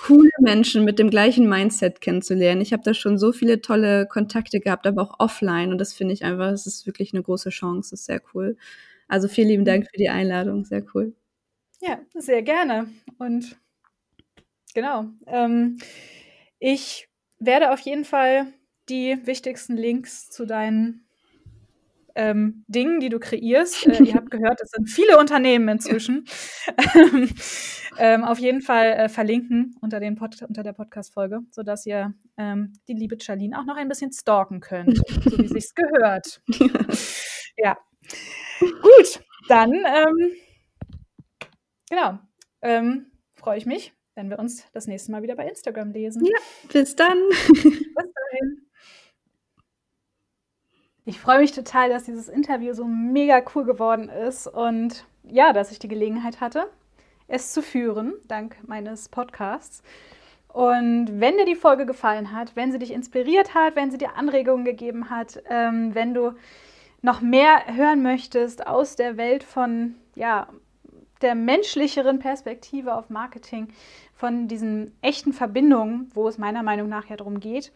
[0.06, 2.62] coole Menschen mit dem gleichen Mindset kennenzulernen.
[2.62, 6.14] Ich habe da schon so viele tolle Kontakte gehabt, aber auch offline und das finde
[6.14, 8.56] ich einfach, das ist wirklich eine große Chance, das ist sehr cool.
[9.06, 11.12] Also vielen lieben Dank für die Einladung, sehr cool.
[11.82, 12.88] Ja, sehr gerne
[13.18, 13.58] und
[14.74, 15.06] genau.
[15.26, 15.78] Ähm,
[16.58, 17.08] ich
[17.38, 18.52] werde auf jeden Fall
[18.88, 21.06] die wichtigsten Links zu deinen
[22.14, 23.86] ähm, Dingen, die du kreierst.
[23.86, 26.26] Äh, ihr habt gehört, es sind viele Unternehmen inzwischen.
[27.98, 32.72] ähm, auf jeden Fall äh, verlinken unter, den Pod unter der Podcast-Folge, sodass ihr ähm,
[32.88, 36.42] die liebe Charlene auch noch ein bisschen stalken könnt, so wie sich's gehört.
[37.56, 37.78] ja.
[38.60, 40.32] Gut, dann ähm,
[41.88, 42.18] genau.
[42.62, 43.06] Ähm,
[43.36, 46.24] freue ich mich, wenn wir uns das nächste Mal wieder bei Instagram lesen.
[46.24, 46.38] Ja,
[46.72, 47.18] bis dann.
[47.48, 48.70] bis dahin.
[51.04, 55.72] Ich freue mich total, dass dieses Interview so mega cool geworden ist und ja, dass
[55.72, 56.68] ich die Gelegenheit hatte,
[57.26, 59.82] es zu führen, dank meines Podcasts.
[60.48, 64.16] Und wenn dir die Folge gefallen hat, wenn sie dich inspiriert hat, wenn sie dir
[64.16, 66.34] Anregungen gegeben hat, ähm, wenn du
[67.02, 70.48] noch mehr hören möchtest aus der Welt von ja,
[71.22, 73.68] der menschlicheren Perspektive auf Marketing,
[74.14, 77.72] von diesen echten Verbindungen, wo es meiner Meinung nach ja darum geht,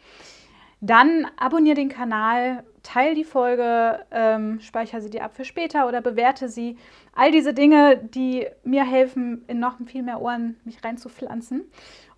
[0.81, 6.03] dann abonniere den Kanal, teile die Folge, ähm, speichere sie dir ab für später oder
[6.03, 6.77] bewerte sie.
[7.15, 11.63] All diese Dinge, die mir helfen, in noch viel mehr Ohren mich reinzupflanzen.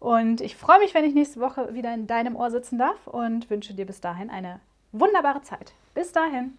[0.01, 3.49] Und ich freue mich, wenn ich nächste Woche wieder in deinem Ohr sitzen darf und
[3.49, 4.59] wünsche dir bis dahin eine
[4.91, 5.73] wunderbare Zeit.
[5.95, 6.59] Bis dahin.